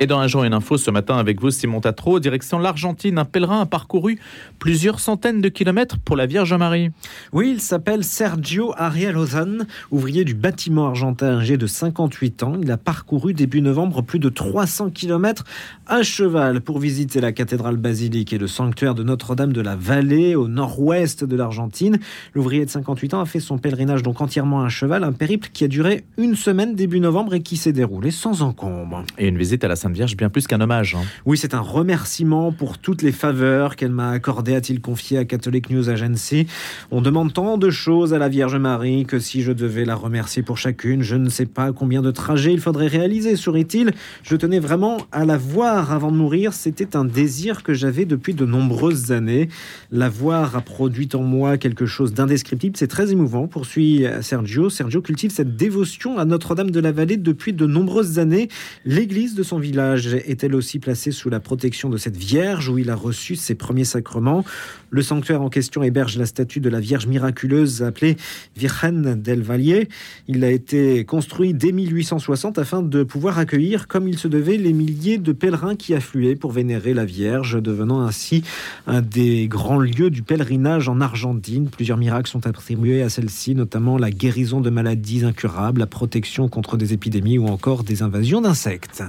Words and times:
Et 0.00 0.06
dans 0.06 0.18
un 0.18 0.26
jour 0.26 0.42
une 0.42 0.52
info 0.52 0.76
ce 0.76 0.90
matin 0.90 1.16
avec 1.16 1.40
vous, 1.40 1.50
Simon 1.50 1.80
Tatro, 1.80 2.18
direction 2.18 2.58
l'Argentine, 2.58 3.16
un 3.16 3.24
pèlerin 3.24 3.60
a 3.60 3.66
parcouru 3.66 4.18
plusieurs 4.58 4.98
centaines 4.98 5.40
de 5.40 5.48
kilomètres 5.48 5.98
pour 5.98 6.16
la 6.16 6.26
Vierge 6.26 6.52
Marie. 6.52 6.90
Oui, 7.32 7.52
il 7.54 7.60
s'appelle 7.60 8.02
Sergio 8.02 8.74
Ariel 8.76 9.16
Ozan, 9.16 9.58
ouvrier 9.92 10.24
du 10.24 10.34
bâtiment 10.34 10.88
argentin 10.88 11.38
âgé 11.38 11.56
de 11.56 11.66
58 11.68 12.42
ans. 12.42 12.56
Il 12.60 12.70
a 12.72 12.76
parcouru 12.76 13.34
début 13.34 13.62
novembre 13.62 14.02
plus 14.02 14.18
de 14.18 14.28
300 14.28 14.90
kilomètres 14.90 15.44
à 15.86 16.02
cheval 16.02 16.60
pour 16.60 16.80
visiter 16.80 17.20
la 17.20 17.30
cathédrale 17.30 17.76
basilique 17.76 18.32
et 18.32 18.38
le 18.38 18.48
sanctuaire 18.48 18.96
de 18.96 19.04
Notre-Dame 19.04 19.52
de 19.52 19.60
la 19.60 19.76
Vallée 19.76 20.34
au 20.34 20.48
nord-ouest 20.48 21.24
de 21.24 21.36
l'Argentine. 21.36 21.98
L'ouvrier 22.34 22.64
de 22.64 22.70
58 22.70 23.14
ans 23.14 23.20
a 23.20 23.26
fait 23.26 23.40
son 23.40 23.58
pèlerinage 23.58 24.02
donc 24.02 24.20
entièrement 24.20 24.64
à 24.64 24.68
cheval, 24.68 25.04
un 25.04 25.12
périple 25.12 25.50
qui 25.52 25.62
a 25.62 25.68
duré 25.68 26.04
une 26.18 26.34
semaine 26.34 26.74
début 26.74 27.00
novembre 27.00 27.34
et 27.34 27.42
qui 27.42 27.56
s'est 27.56 27.72
déroulé 27.72 28.10
sans 28.10 28.42
encombre. 28.42 29.04
Et 29.18 29.28
une 29.28 29.38
visite 29.38 29.62
à 29.62 29.68
la 29.68 29.76
Sainte 29.84 29.96
Vierge 29.96 30.16
bien 30.16 30.30
plus 30.30 30.46
qu'un 30.46 30.62
hommage. 30.62 30.94
Hein. 30.94 31.04
Oui, 31.26 31.36
c'est 31.36 31.52
un 31.52 31.60
remerciement 31.60 32.52
pour 32.52 32.78
toutes 32.78 33.02
les 33.02 33.12
faveurs 33.12 33.76
qu'elle 33.76 33.90
m'a 33.90 34.12
accordées, 34.12 34.54
a-t-il 34.54 34.80
confié 34.80 35.18
à 35.18 35.26
Catholic 35.26 35.68
News 35.68 35.90
Agency. 35.90 36.46
On 36.90 37.02
demande 37.02 37.34
tant 37.34 37.58
de 37.58 37.68
choses 37.68 38.14
à 38.14 38.18
la 38.18 38.30
Vierge 38.30 38.56
Marie 38.56 39.04
que 39.04 39.18
si 39.18 39.42
je 39.42 39.52
devais 39.52 39.84
la 39.84 39.94
remercier 39.94 40.42
pour 40.42 40.56
chacune, 40.56 41.02
je 41.02 41.16
ne 41.16 41.28
sais 41.28 41.44
pas 41.44 41.72
combien 41.72 42.00
de 42.00 42.10
trajets 42.10 42.54
il 42.54 42.60
faudrait 42.60 42.86
réaliser, 42.86 43.36
sourit-il. 43.36 43.92
Je 44.22 44.36
tenais 44.36 44.58
vraiment 44.58 44.96
à 45.12 45.26
la 45.26 45.36
voir 45.36 45.92
avant 45.92 46.10
de 46.10 46.16
mourir. 46.16 46.54
C'était 46.54 46.96
un 46.96 47.04
désir 47.04 47.62
que 47.62 47.74
j'avais 47.74 48.06
depuis 48.06 48.32
de 48.32 48.46
nombreuses 48.46 49.12
années. 49.12 49.50
La 49.90 50.08
voir 50.08 50.56
a 50.56 50.62
produit 50.62 51.10
en 51.12 51.24
moi 51.24 51.58
quelque 51.58 51.84
chose 51.84 52.14
d'indescriptible. 52.14 52.78
C'est 52.78 52.88
très 52.88 53.12
émouvant, 53.12 53.48
poursuit 53.48 54.06
Sergio. 54.22 54.70
Sergio 54.70 55.02
cultive 55.02 55.30
cette 55.30 55.56
dévotion 55.56 56.16
à 56.16 56.24
Notre-Dame 56.24 56.70
de 56.70 56.80
la 56.80 56.90
Vallée 56.90 57.18
depuis 57.18 57.52
de 57.52 57.66
nombreuses 57.66 58.18
années. 58.18 58.48
L'église 58.86 59.34
de 59.34 59.42
son 59.42 59.58
village 59.58 59.73
est-elle 59.78 60.54
aussi 60.54 60.78
placée 60.78 61.10
sous 61.10 61.30
la 61.30 61.40
protection 61.40 61.88
de 61.88 61.96
cette 61.96 62.16
Vierge 62.16 62.68
où 62.68 62.78
il 62.78 62.90
a 62.90 62.94
reçu 62.94 63.34
ses 63.34 63.54
premiers 63.54 63.84
sacrements? 63.84 64.44
Le 64.90 65.02
sanctuaire 65.02 65.42
en 65.42 65.48
question 65.48 65.82
héberge 65.82 66.16
la 66.16 66.26
statue 66.26 66.60
de 66.60 66.68
la 66.68 66.78
Vierge 66.78 67.06
miraculeuse 67.06 67.82
appelée 67.82 68.16
Virgen 68.56 69.20
del 69.20 69.42
Valle. 69.42 69.86
Il 70.28 70.44
a 70.44 70.50
été 70.50 71.04
construit 71.04 71.54
dès 71.54 71.72
1860 71.72 72.58
afin 72.58 72.82
de 72.82 73.02
pouvoir 73.02 73.38
accueillir, 73.38 73.88
comme 73.88 74.08
il 74.08 74.18
se 74.18 74.28
devait, 74.28 74.56
les 74.56 74.72
milliers 74.72 75.18
de 75.18 75.32
pèlerins 75.32 75.76
qui 75.76 75.94
affluaient 75.94 76.36
pour 76.36 76.52
vénérer 76.52 76.92
la 76.92 77.04
Vierge, 77.04 77.62
devenant 77.62 78.02
ainsi 78.02 78.42
un 78.86 79.00
des 79.00 79.48
grands 79.48 79.78
lieux 79.78 80.10
du 80.10 80.22
pèlerinage 80.22 80.88
en 80.88 81.00
Argentine. 81.00 81.68
Plusieurs 81.70 81.98
miracles 81.98 82.30
sont 82.30 82.46
attribués 82.46 83.02
à 83.02 83.08
celle-ci, 83.08 83.54
notamment 83.54 83.96
la 83.96 84.10
guérison 84.10 84.60
de 84.60 84.70
maladies 84.70 85.24
incurables, 85.24 85.80
la 85.80 85.86
protection 85.86 86.48
contre 86.48 86.76
des 86.76 86.92
épidémies 86.92 87.38
ou 87.38 87.46
encore 87.46 87.84
des 87.84 88.02
invasions 88.02 88.40
d'insectes. 88.40 89.02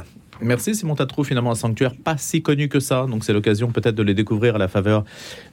Merci 0.45 0.75
Simon 0.75 0.93
Tatrou, 0.93 1.23
finalement 1.23 1.49
un 1.49 1.55
sanctuaire 1.55 1.95
pas 1.95 2.17
si 2.17 2.43
connu 2.43 2.69
que 2.69 2.79
ça, 2.79 3.07
donc 3.09 3.23
c'est 3.23 3.33
l'occasion 3.33 3.71
peut-être 3.71 3.95
de 3.95 4.03
les 4.03 4.13
découvrir 4.13 4.55
à 4.55 4.57
la 4.59 4.67
faveur 4.67 5.03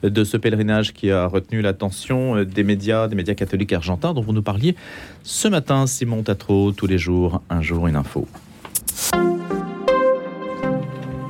de 0.03 0.23
ce 0.23 0.37
pèlerinage 0.37 0.93
qui 0.93 1.09
a 1.09 1.25
retenu 1.25 1.61
l'attention 1.61 2.37
euh, 2.37 2.45
des 2.45 2.63
médias, 2.63 3.07
des 3.07 3.15
médias 3.15 3.33
catholiques 3.33 3.73
argentins 3.73 4.13
dont 4.13 4.21
vous 4.21 4.33
nous 4.33 4.43
parliez 4.43 4.75
ce 5.23 5.47
matin. 5.47 5.87
Simon 5.87 6.21
Tatro, 6.21 6.71
tous 6.73 6.85
les 6.85 6.99
jours, 6.99 7.41
un 7.49 7.63
jour 7.63 7.87
une 7.87 7.95
info. 7.95 8.27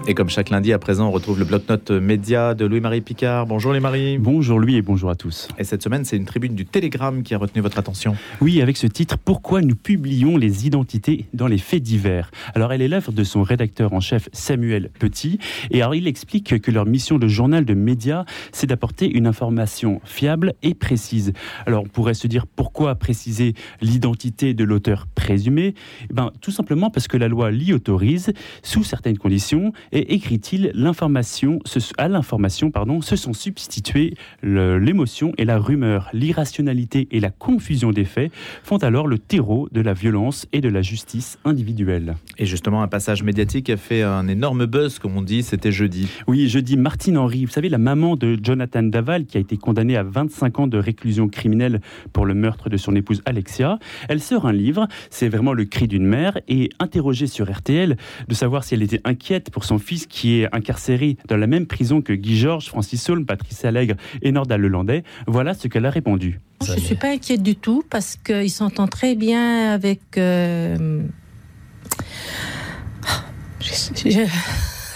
Et 0.05 0.15
comme 0.15 0.29
chaque 0.29 0.49
lundi 0.49 0.73
à 0.73 0.79
présent, 0.79 1.07
on 1.07 1.11
retrouve 1.11 1.39
le 1.39 1.45
bloc-notes 1.45 1.91
média 1.91 2.53
de 2.55 2.65
Louis-Marie 2.65 2.99
Picard. 2.99 3.45
Bonjour 3.45 3.71
les 3.71 3.79
Marie. 3.79 4.17
Bonjour 4.17 4.59
Louis 4.59 4.75
et 4.75 4.81
bonjour 4.81 5.09
à 5.09 5.15
tous. 5.15 5.47
Et 5.57 5.63
cette 5.63 5.81
semaine, 5.81 6.03
c'est 6.03 6.17
une 6.17 6.25
tribune 6.25 6.55
du 6.55 6.65
Télégramme 6.65 7.23
qui 7.23 7.33
a 7.33 7.37
retenu 7.37 7.61
votre 7.61 7.79
attention. 7.79 8.17
Oui, 8.41 8.61
avec 8.61 8.75
ce 8.75 8.85
titre 8.85 9.17
Pourquoi 9.17 9.61
nous 9.61 9.75
publions 9.75 10.35
les 10.35 10.67
identités 10.67 11.27
dans 11.33 11.47
les 11.47 11.57
faits 11.57 11.81
divers? 11.81 12.31
Alors, 12.53 12.73
elle 12.73 12.81
est 12.81 12.89
l'œuvre 12.89 13.13
de 13.13 13.23
son 13.23 13.43
rédacteur 13.43 13.93
en 13.93 14.01
chef 14.01 14.27
Samuel 14.33 14.89
Petit. 14.99 15.39
Et 15.71 15.81
alors, 15.81 15.95
il 15.95 16.05
explique 16.05 16.59
que 16.59 16.71
leur 16.71 16.85
mission 16.85 17.17
de 17.17 17.29
journal 17.29 17.63
de 17.63 17.73
médias, 17.73 18.25
c'est 18.51 18.67
d'apporter 18.67 19.09
une 19.09 19.25
information 19.25 20.01
fiable 20.03 20.53
et 20.63 20.73
précise. 20.73 21.31
Alors, 21.65 21.83
on 21.83 21.87
pourrait 21.87 22.13
se 22.13 22.27
dire 22.27 22.45
pourquoi 22.45 22.95
préciser 22.95 23.53
l'identité 23.79 24.53
de 24.53 24.65
l'auteur 24.65 25.07
présumé? 25.15 25.75
Eh 26.09 26.13
ben, 26.13 26.31
Tout 26.41 26.51
simplement 26.51 26.89
parce 26.89 27.07
que 27.07 27.15
la 27.15 27.29
loi 27.29 27.51
l'y 27.51 27.71
autorise, 27.71 28.33
sous 28.63 28.83
certaines 28.83 29.17
conditions, 29.17 29.71
et 29.93 30.15
écrit-il, 30.15 30.71
l'information, 30.73 31.59
à 31.99 32.07
l'information 32.07 32.71
pardon, 32.71 33.01
se 33.01 33.15
sont 33.15 33.33
substituées 33.33 34.15
l'émotion 34.41 35.33
et 35.37 35.45
la 35.45 35.59
rumeur. 35.59 36.09
L'irrationalité 36.13 37.07
et 37.11 37.19
la 37.19 37.29
confusion 37.29 37.91
des 37.91 38.03
faits 38.03 38.31
font 38.63 38.77
alors 38.77 39.05
le 39.05 39.19
terreau 39.19 39.69
de 39.71 39.81
la 39.81 39.93
violence 39.93 40.47
et 40.51 40.61
de 40.61 40.69
la 40.69 40.81
justice 40.81 41.37
individuelle. 41.45 42.15
Et 42.39 42.47
justement, 42.47 42.81
un 42.81 42.87
passage 42.87 43.21
médiatique 43.21 43.69
a 43.69 43.77
fait 43.77 44.01
un 44.01 44.27
énorme 44.27 44.65
buzz, 44.65 44.97
comme 44.97 45.15
on 45.15 45.21
dit, 45.21 45.43
c'était 45.43 45.71
jeudi. 45.71 46.09
Oui, 46.27 46.49
jeudi, 46.49 46.75
Martine 46.75 47.17
Henry, 47.17 47.45
vous 47.45 47.51
savez, 47.51 47.69
la 47.69 47.77
maman 47.77 48.15
de 48.15 48.39
Jonathan 48.41 48.81
Daval, 48.81 49.25
qui 49.25 49.37
a 49.37 49.41
été 49.41 49.57
condamnée 49.57 49.95
à 49.95 50.01
25 50.01 50.59
ans 50.59 50.67
de 50.67 50.79
réclusion 50.79 51.27
criminelle 51.27 51.81
pour 52.13 52.25
le 52.25 52.33
meurtre 52.33 52.67
de 52.67 52.77
son 52.77 52.95
épouse 52.95 53.21
Alexia, 53.25 53.77
elle 54.09 54.21
sort 54.21 54.47
un 54.47 54.53
livre, 54.53 54.87
c'est 55.11 55.29
vraiment 55.29 55.53
le 55.53 55.65
cri 55.65 55.87
d'une 55.87 56.07
mère, 56.07 56.39
et 56.47 56.69
interrogée 56.79 57.27
sur 57.27 57.51
RTL 57.51 57.95
de 58.27 58.33
savoir 58.33 58.63
si 58.63 58.73
elle 58.73 58.81
était 58.81 59.01
inquiète 59.03 59.51
pour 59.51 59.65
son 59.65 59.77
fils 59.83 60.07
qui 60.07 60.39
est 60.39 60.55
incarcéré 60.55 61.17
dans 61.27 61.37
la 61.37 61.47
même 61.47 61.67
prison 61.67 62.01
que 62.01 62.13
Guy 62.13 62.37
Georges, 62.37 62.67
Francis 62.67 63.01
Saulme, 63.01 63.25
Patrice 63.25 63.63
Allègre 63.65 63.95
et 64.21 64.31
Nordal 64.31 64.61
Lelandais, 64.61 65.03
voilà 65.27 65.53
ce 65.53 65.67
qu'elle 65.67 65.85
a 65.85 65.91
répondu. 65.91 66.39
Je 66.65 66.73
ne 66.73 66.79
suis 66.79 66.95
pas 66.95 67.11
inquiète 67.11 67.43
du 67.43 67.55
tout 67.55 67.83
parce 67.89 68.15
qu'il 68.15 68.49
s'entend 68.49 68.87
très 68.87 69.15
bien 69.15 69.71
avec... 69.71 70.17
Euh, 70.17 71.01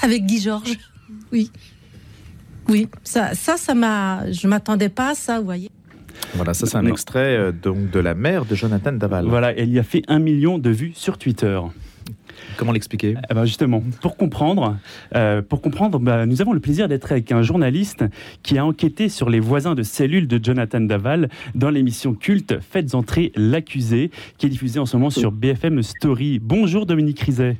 avec 0.01 0.25
Guy 0.25 0.41
Georges. 0.41 0.77
Oui. 1.31 1.51
Oui, 2.69 2.87
ça, 3.03 3.33
ça, 3.33 3.57
ça 3.57 3.73
m'a. 3.73 4.29
Je 4.31 4.47
m'attendais 4.47 4.89
pas 4.89 5.11
à 5.11 5.15
ça, 5.15 5.39
vous 5.39 5.45
voyez. 5.45 5.69
Voilà, 6.33 6.53
ça 6.53 6.65
c'est 6.65 6.75
un 6.75 6.85
extrait 6.85 7.37
euh, 7.37 7.51
donc 7.51 7.91
de 7.91 7.99
la 7.99 8.13
mère 8.13 8.45
de 8.45 8.55
Jonathan 8.55 8.91
Daval. 8.91 9.25
Voilà, 9.27 9.53
elle 9.53 9.69
y 9.69 9.79
a 9.79 9.83
fait 9.83 10.03
un 10.07 10.19
million 10.19 10.57
de 10.57 10.69
vues 10.69 10.91
sur 10.93 11.17
Twitter. 11.17 11.59
Comment 12.57 12.71
l'expliquer? 12.71 13.15
Eh 13.29 13.33
ben, 13.33 13.45
Justement, 13.45 13.83
pour 14.01 14.17
comprendre, 14.17 14.77
euh, 15.15 15.41
pour 15.41 15.61
comprendre 15.61 15.99
bah, 15.99 16.25
nous 16.25 16.41
avons 16.41 16.53
le 16.53 16.59
plaisir 16.59 16.87
d'être 16.87 17.11
avec 17.11 17.31
un 17.31 17.41
journaliste 17.41 18.03
qui 18.43 18.57
a 18.57 18.65
enquêté 18.65 19.09
sur 19.09 19.29
les 19.29 19.39
voisins 19.39 19.75
de 19.75 19.83
cellules 19.83 20.27
de 20.27 20.43
Jonathan 20.43 20.81
Daval 20.81 21.29
dans 21.55 21.69
l'émission 21.69 22.13
culte 22.13 22.59
Faites 22.59 22.95
entrer 22.95 23.31
l'accusé, 23.35 24.11
qui 24.37 24.45
est 24.45 24.49
diffusée 24.49 24.79
en 24.79 24.85
ce 24.85 24.97
moment 24.97 25.09
sur 25.09 25.31
BFM 25.31 25.81
Story. 25.83 26.39
Bonjour 26.39 26.85
Dominique 26.85 27.19
Rizet. 27.19 27.57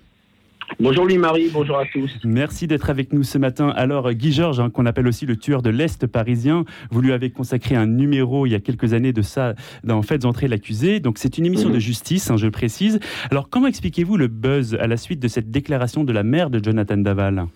Bonjour 0.80 1.06
Louis-Marie, 1.06 1.50
bonjour 1.52 1.80
à 1.80 1.86
tous. 1.92 2.12
Merci 2.24 2.68
d'être 2.68 2.92
avec 2.92 3.12
nous 3.12 3.24
ce 3.24 3.40
matin. 3.40 3.70
Alors 3.70 4.12
Guy 4.14 4.32
Georges, 4.32 4.60
hein, 4.60 4.70
qu'on 4.70 4.86
appelle 4.86 5.08
aussi 5.08 5.26
le 5.26 5.36
tueur 5.36 5.64
de 5.64 5.72
l'Est 5.72 6.06
parisien, 6.06 6.66
vous 6.92 7.02
lui 7.02 7.14
avez 7.14 7.32
consacré 7.32 7.76
un 7.76 7.88
numéro 7.88 8.46
il 8.46 8.52
y 8.52 8.56
a 8.56 8.60
quelques 8.60 8.94
années 8.94 9.12
de 9.12 9.24
ça 9.24 9.56
dans 9.84 10.04
Faites 10.04 10.24
entrer 10.24 10.48
l'accusé. 10.48 11.00
Donc 11.00 11.18
c'est 11.18 11.40
une 11.40 11.48
émission 11.48 11.70
de 11.70 11.76
mhm. 11.76 11.80
justice, 11.80 12.30
hein, 12.30 12.38
je 12.38 12.48
précise. 12.48 13.00
Alors 13.32 13.50
comment 13.50 13.66
expliquez-vous 13.66 14.18
le 14.18 14.28
buzz 14.28 14.76
à 14.76 14.86
la 14.86 14.98
suite 14.98 15.20
de 15.20 15.28
cette 15.28 15.50
déclaration 15.50 16.04
de 16.04 16.14
la 16.14 16.22
mère 16.22 16.52
de 16.52 16.64
Jonathan 16.64 16.98
Daval? 16.98 17.48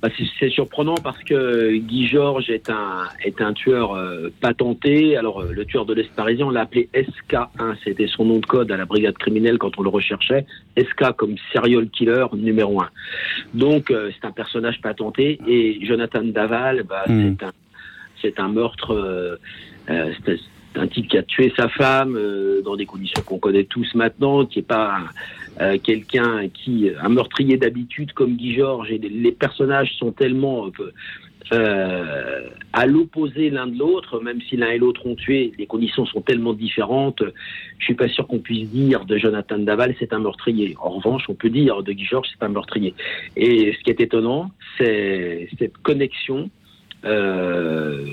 Bah, 0.00 0.08
c'est 0.38 0.50
surprenant 0.50 0.94
parce 0.94 1.22
que 1.24 1.76
Guy 1.76 2.06
Georges 2.06 2.50
est 2.50 2.70
un, 2.70 3.08
est 3.24 3.40
un 3.40 3.52
tueur 3.52 3.94
euh, 3.94 4.28
patenté. 4.40 5.16
Alors, 5.16 5.40
euh, 5.40 5.52
le 5.52 5.64
tueur 5.64 5.86
de 5.86 5.94
l'Est 5.94 6.08
parisien, 6.14 6.46
on 6.46 6.50
l'a 6.50 6.60
appelé 6.60 6.88
SK1. 6.94 7.76
C'était 7.82 8.06
son 8.06 8.24
nom 8.24 8.38
de 8.38 8.46
code 8.46 8.70
à 8.70 8.76
la 8.76 8.84
brigade 8.84 9.18
criminelle 9.18 9.58
quand 9.58 9.76
on 9.76 9.82
le 9.82 9.88
recherchait. 9.88 10.46
SK 10.78 11.16
comme 11.16 11.34
serial 11.52 11.88
killer 11.90 12.26
numéro 12.34 12.80
1. 12.80 12.88
Donc, 13.54 13.90
euh, 13.90 14.10
c'est 14.14 14.24
un 14.24 14.30
personnage 14.30 14.80
patenté. 14.80 15.40
Et 15.48 15.84
Jonathan 15.84 16.22
Daval, 16.22 16.84
bah, 16.84 17.02
hmm. 17.08 17.34
c'est 17.40 17.44
un, 17.44 17.52
c'est 18.22 18.40
un 18.40 18.48
meurtre. 18.48 19.38
c'est 19.88 20.38
un 20.78 20.86
type 20.86 21.08
qui 21.08 21.18
a 21.18 21.22
tué 21.22 21.52
sa 21.56 21.68
femme 21.68 22.18
dans 22.64 22.76
des 22.76 22.86
conditions 22.86 23.22
qu'on 23.22 23.38
connaît 23.38 23.64
tous 23.64 23.94
maintenant, 23.94 24.46
qui 24.46 24.60
est 24.60 24.62
pas 24.62 24.98
euh, 25.60 25.76
quelqu'un 25.82 26.48
qui, 26.48 26.90
un 27.00 27.08
meurtrier 27.08 27.56
d'habitude 27.56 28.12
comme 28.12 28.36
Guy 28.36 28.54
Georges, 28.54 28.92
et 28.92 28.98
les 28.98 29.32
personnages 29.32 29.92
sont 29.98 30.12
tellement 30.12 30.66
euh, 30.66 30.92
euh, 31.50 32.48
à 32.72 32.86
l'opposé 32.86 33.50
l'un 33.50 33.66
de 33.66 33.76
l'autre, 33.76 34.20
même 34.20 34.40
si 34.42 34.56
l'un 34.56 34.68
et 34.68 34.78
l'autre 34.78 35.04
ont 35.06 35.16
tué, 35.16 35.52
les 35.58 35.66
conditions 35.66 36.06
sont 36.06 36.20
tellement 36.20 36.52
différentes. 36.52 37.24
Je 37.78 37.84
suis 37.84 37.94
pas 37.94 38.08
sûr 38.08 38.28
qu'on 38.28 38.38
puisse 38.38 38.68
dire 38.68 39.04
de 39.04 39.16
Jonathan 39.16 39.58
Daval 39.58 39.96
c'est 39.98 40.12
un 40.12 40.20
meurtrier. 40.20 40.76
En 40.80 40.90
revanche, 40.90 41.24
on 41.28 41.34
peut 41.34 41.50
dire 41.50 41.82
de 41.82 41.92
Guy 41.92 42.04
Georges 42.04 42.28
c'est 42.32 42.44
un 42.44 42.50
meurtrier. 42.50 42.94
Et 43.36 43.72
ce 43.72 43.82
qui 43.82 43.90
est 43.90 44.00
étonnant, 44.00 44.50
c'est 44.76 45.48
cette 45.58 45.78
connexion 45.78 46.50
euh, 47.04 48.04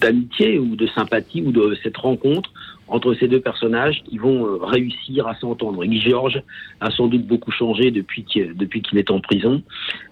d'amitié 0.00 0.58
ou 0.58 0.76
de 0.76 0.86
sympathie 0.88 1.42
ou 1.42 1.52
de 1.52 1.76
cette 1.82 1.96
rencontre 1.96 2.50
entre 2.88 3.14
ces 3.14 3.28
deux 3.28 3.40
personnages 3.40 4.02
qui 4.04 4.18
vont 4.18 4.46
euh, 4.46 4.58
réussir 4.62 5.26
à 5.26 5.34
s'entendre. 5.36 5.84
Guy 5.84 6.00
Georges 6.00 6.42
a 6.80 6.90
sans 6.90 7.06
doute 7.06 7.26
beaucoup 7.26 7.52
changé 7.52 7.90
depuis 7.90 8.24
qu'il 8.24 8.98
est 8.98 9.10
en 9.10 9.20
prison, 9.20 9.62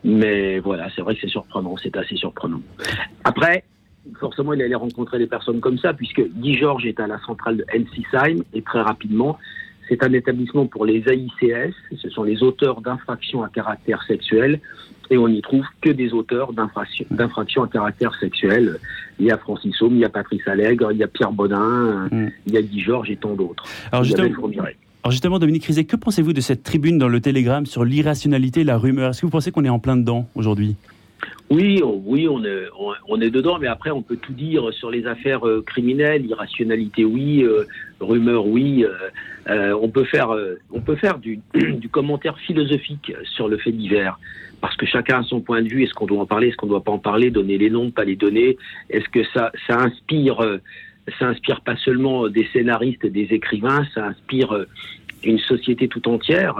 mais 0.04 0.60
voilà, 0.60 0.88
c'est 0.94 1.02
vrai 1.02 1.14
que 1.14 1.20
c'est 1.22 1.28
surprenant, 1.28 1.76
c'est 1.82 1.96
assez 1.96 2.16
surprenant. 2.16 2.60
Après, 3.24 3.64
forcément, 4.20 4.52
il 4.52 4.62
allait 4.62 4.74
rencontrer 4.74 5.18
des 5.18 5.26
personnes 5.26 5.60
comme 5.60 5.78
ça, 5.78 5.92
puisque 5.92 6.22
Guy 6.36 6.56
Georges 6.56 6.86
est 6.86 7.00
à 7.00 7.06
la 7.06 7.18
centrale 7.20 7.58
de 7.58 7.66
Ensisheim, 7.74 8.42
et 8.54 8.62
très 8.62 8.82
rapidement, 8.82 9.38
c'est 9.88 10.02
un 10.02 10.12
établissement 10.12 10.66
pour 10.66 10.84
les 10.84 11.02
AICS, 11.06 11.74
ce 11.96 12.10
sont 12.10 12.22
les 12.22 12.42
auteurs 12.42 12.80
d'infractions 12.80 13.42
à 13.42 13.48
caractère 13.48 14.02
sexuel, 14.04 14.60
et 15.10 15.16
on 15.16 15.28
n'y 15.28 15.40
trouve 15.40 15.64
que 15.80 15.90
des 15.90 16.12
auteurs 16.12 16.52
d'infractions 16.52 17.62
à 17.62 17.68
caractère 17.68 18.14
sexuel. 18.20 18.78
Il 19.18 19.26
y 19.26 19.30
a 19.30 19.38
Francis 19.38 19.80
Homme, 19.80 19.94
il 19.94 20.00
y 20.00 20.04
a 20.04 20.10
Patrice 20.10 20.46
Allègre, 20.46 20.92
il 20.92 20.98
y 20.98 21.02
a 21.02 21.08
Pierre 21.08 21.32
Baudin, 21.32 22.08
mm. 22.10 22.28
il 22.46 22.52
y 22.52 22.56
a 22.56 22.62
Guy 22.62 22.80
Georges 22.80 23.10
et 23.10 23.16
tant 23.16 23.34
d'autres. 23.34 23.64
Alors 23.90 24.04
justement, 25.12 25.38
Dominique 25.38 25.64
Rizet, 25.64 25.84
que 25.84 25.96
pensez-vous 25.96 26.34
de 26.34 26.40
cette 26.40 26.62
tribune 26.62 26.98
dans 26.98 27.08
le 27.08 27.20
Télégramme 27.20 27.64
sur 27.64 27.84
l'irrationalité, 27.84 28.64
la 28.64 28.76
rumeur? 28.76 29.10
Est-ce 29.10 29.22
que 29.22 29.26
vous 29.26 29.32
pensez 29.32 29.50
qu'on 29.50 29.64
est 29.64 29.70
en 29.70 29.78
plein 29.78 29.96
dedans 29.96 30.28
aujourd'hui? 30.34 30.76
Oui, 31.50 31.80
oui, 31.82 32.28
on 32.28 32.44
est, 32.44 32.66
on, 33.08 33.20
est 33.22 33.30
dedans, 33.30 33.58
mais 33.58 33.68
après 33.68 33.90
on 33.90 34.02
peut 34.02 34.16
tout 34.16 34.34
dire 34.34 34.70
sur 34.74 34.90
les 34.90 35.06
affaires 35.06 35.46
euh, 35.46 35.62
criminelles, 35.62 36.26
irrationalité, 36.26 37.06
oui, 37.06 37.42
euh, 37.42 37.64
rumeur, 38.00 38.46
oui. 38.46 38.84
Euh, 39.48 39.78
on 39.80 39.88
peut 39.88 40.04
faire, 40.04 40.36
on 40.70 40.80
peut 40.82 40.96
faire 40.96 41.18
du, 41.18 41.40
du, 41.54 41.88
commentaire 41.88 42.38
philosophique 42.38 43.12
sur 43.24 43.48
le 43.48 43.56
fait 43.56 43.72
divers, 43.72 44.20
parce 44.60 44.76
que 44.76 44.84
chacun 44.84 45.20
a 45.20 45.22
son 45.22 45.40
point 45.40 45.62
de 45.62 45.68
vue. 45.68 45.84
Est-ce 45.84 45.94
qu'on 45.94 46.06
doit 46.06 46.20
en 46.20 46.26
parler, 46.26 46.48
est-ce 46.48 46.56
qu'on 46.56 46.66
ne 46.66 46.72
doit 46.72 46.84
pas 46.84 46.92
en 46.92 46.98
parler, 46.98 47.30
donner 47.30 47.56
les 47.56 47.70
noms, 47.70 47.90
pas 47.90 48.04
les 48.04 48.16
donner 48.16 48.58
Est-ce 48.90 49.08
que 49.08 49.24
ça, 49.32 49.50
ça 49.66 49.78
inspire, 49.80 50.40
ça 51.18 51.28
inspire 51.28 51.62
pas 51.62 51.76
seulement 51.76 52.28
des 52.28 52.46
scénaristes, 52.52 53.06
des 53.06 53.28
écrivains, 53.30 53.86
ça 53.94 54.04
inspire 54.04 54.66
une 55.24 55.38
société 55.38 55.88
tout 55.88 56.06
entière 56.10 56.56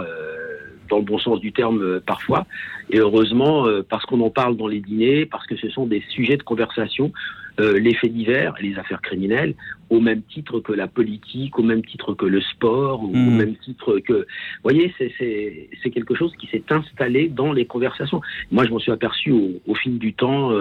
dans 0.89 0.97
le 0.97 1.03
bon 1.03 1.17
sens 1.19 1.39
du 1.39 1.51
terme 1.51 1.81
euh, 1.81 1.99
parfois. 2.05 2.45
Et 2.89 2.99
heureusement, 2.99 3.67
euh, 3.67 3.85
parce 3.87 4.05
qu'on 4.05 4.21
en 4.21 4.29
parle 4.29 4.57
dans 4.57 4.67
les 4.67 4.79
dîners, 4.79 5.25
parce 5.25 5.45
que 5.47 5.55
ce 5.55 5.69
sont 5.69 5.85
des 5.85 6.03
sujets 6.09 6.37
de 6.37 6.43
conversation, 6.43 7.11
euh, 7.59 7.77
les 7.79 7.93
faits 7.93 8.13
divers 8.13 8.53
et 8.59 8.63
les 8.63 8.79
affaires 8.79 9.01
criminelles, 9.01 9.53
au 9.89 9.99
même 9.99 10.21
titre 10.21 10.59
que 10.59 10.71
la 10.71 10.87
politique, 10.87 11.59
au 11.59 11.63
même 11.63 11.83
titre 11.83 12.13
que 12.13 12.25
le 12.25 12.41
sport, 12.41 13.03
au 13.03 13.07
hmm. 13.07 13.37
même 13.37 13.55
titre 13.57 13.99
que... 13.99 14.13
Vous 14.13 14.63
voyez, 14.63 14.93
c'est 14.97 15.89
quelque 15.89 16.15
chose 16.15 16.31
qui 16.39 16.47
s'est 16.47 16.63
installé 16.69 17.27
dans 17.27 17.51
les 17.51 17.65
conversations. 17.65 18.21
Moi, 18.51 18.65
je 18.65 18.71
m'en 18.71 18.79
suis 18.79 18.91
aperçu 18.91 19.31
au, 19.31 19.75
fil 19.75 19.99
du 19.99 20.13
temps, 20.13 20.51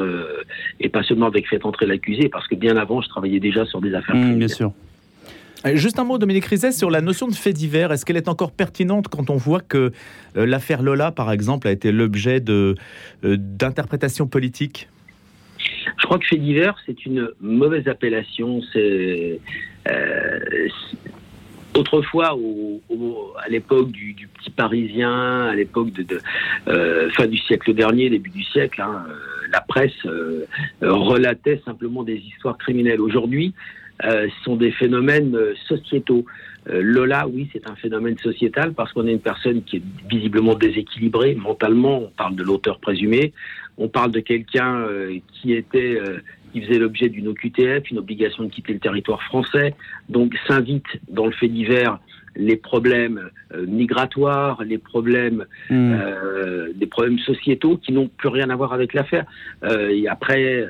et 0.80 0.88
pas 0.88 1.02
seulement 1.02 1.26
avec 1.26 1.48
Fait 1.48 1.64
entrer 1.64 1.86
l'accusé, 1.86 2.28
parce 2.28 2.48
que 2.48 2.54
bien 2.54 2.76
avant, 2.76 3.00
je 3.00 3.08
travaillais 3.08 3.40
déjà 3.40 3.64
sur 3.66 3.80
des 3.80 3.94
affaires 3.94 4.16
hmm, 4.16 4.20
criminelles. 4.20 4.38
Bien 4.38 4.48
sûr. 4.48 4.72
Euh, 5.66 5.76
juste 5.76 5.98
un 5.98 6.04
mot, 6.04 6.18
Dominique 6.18 6.44
Rizet, 6.44 6.72
sur 6.72 6.90
la 6.90 7.00
notion 7.00 7.26
de 7.26 7.34
fait 7.34 7.52
divers. 7.52 7.92
Est-ce 7.92 8.04
qu'elle 8.04 8.16
est 8.16 8.28
encore 8.28 8.52
pertinente 8.52 9.08
quand 9.08 9.30
on 9.30 9.36
voit 9.36 9.60
que 9.60 9.92
euh, 10.36 10.46
l'affaire 10.46 10.82
Lola, 10.82 11.10
par 11.10 11.32
exemple, 11.32 11.66
a 11.66 11.72
été 11.72 11.90
l'objet 11.90 12.42
euh, 12.48 12.74
d'interprétations 13.22 14.26
politiques? 14.26 14.88
Je 15.58 16.04
crois 16.04 16.18
que 16.18 16.26
fait 16.26 16.36
divers, 16.36 16.76
c'est 16.86 17.04
une 17.06 17.30
mauvaise 17.40 17.88
appellation. 17.88 18.60
Autrefois, 21.74 22.34
au, 22.36 22.80
à 23.44 23.48
l'époque 23.48 23.90
du, 23.90 24.14
petit 24.34 24.50
Parisien, 24.50 25.46
à 25.46 25.54
l'époque 25.54 25.92
de, 25.92 26.20
fin 26.64 27.26
du 27.26 27.36
siècle 27.38 27.74
dernier, 27.74 28.10
début 28.10 28.30
du 28.30 28.42
siècle, 28.44 28.80
hein, 28.80 29.04
la 29.52 29.60
presse 29.60 30.06
relatait 30.80 31.60
simplement 31.64 32.04
des 32.04 32.16
histoires 32.16 32.58
criminelles. 32.58 33.00
Aujourd'hui, 33.00 33.54
euh, 34.04 34.28
sont 34.44 34.54
des 34.54 34.70
phénomènes 34.70 35.34
euh, 35.34 35.54
sociétaux. 35.66 36.24
Euh, 36.68 36.80
Lola, 36.82 37.26
oui, 37.26 37.48
c'est 37.52 37.68
un 37.68 37.74
phénomène 37.74 38.16
sociétal 38.18 38.72
parce 38.72 38.92
qu'on 38.92 39.08
est 39.08 39.12
une 39.12 39.20
personne 39.20 39.64
qui 39.64 39.78
est 39.78 39.82
visiblement 40.08 40.54
déséquilibrée 40.54 41.34
mentalement. 41.34 42.02
On 42.04 42.10
parle 42.16 42.36
de 42.36 42.44
l'auteur 42.44 42.78
présumé. 42.78 43.32
On 43.76 43.88
parle 43.88 44.12
de 44.12 44.20
quelqu'un 44.20 44.86
qui 45.32 45.52
était 45.52 46.00
qui 46.52 46.62
faisait 46.62 46.80
l'objet 46.80 47.08
d'une 47.08 47.28
OQTF, 47.28 47.90
une 47.90 47.98
obligation 47.98 48.42
de 48.42 48.50
quitter 48.50 48.72
le 48.72 48.80
territoire 48.80 49.22
français. 49.22 49.74
Donc 50.08 50.34
s'invite 50.48 50.86
dans 51.08 51.26
le 51.26 51.32
fait 51.32 51.46
divers 51.46 52.00
les 52.34 52.56
problèmes 52.56 53.30
migratoires, 53.54 54.64
les 54.64 54.78
problèmes, 54.78 55.46
mmh. 55.70 55.94
des 56.74 56.86
problèmes 56.86 57.20
sociétaux 57.20 57.76
qui 57.76 57.92
n'ont 57.92 58.08
plus 58.08 58.30
rien 58.30 58.50
à 58.50 58.56
voir 58.56 58.72
avec 58.72 58.94
l'affaire. 58.94 59.26
et 59.62 60.08
après, 60.08 60.66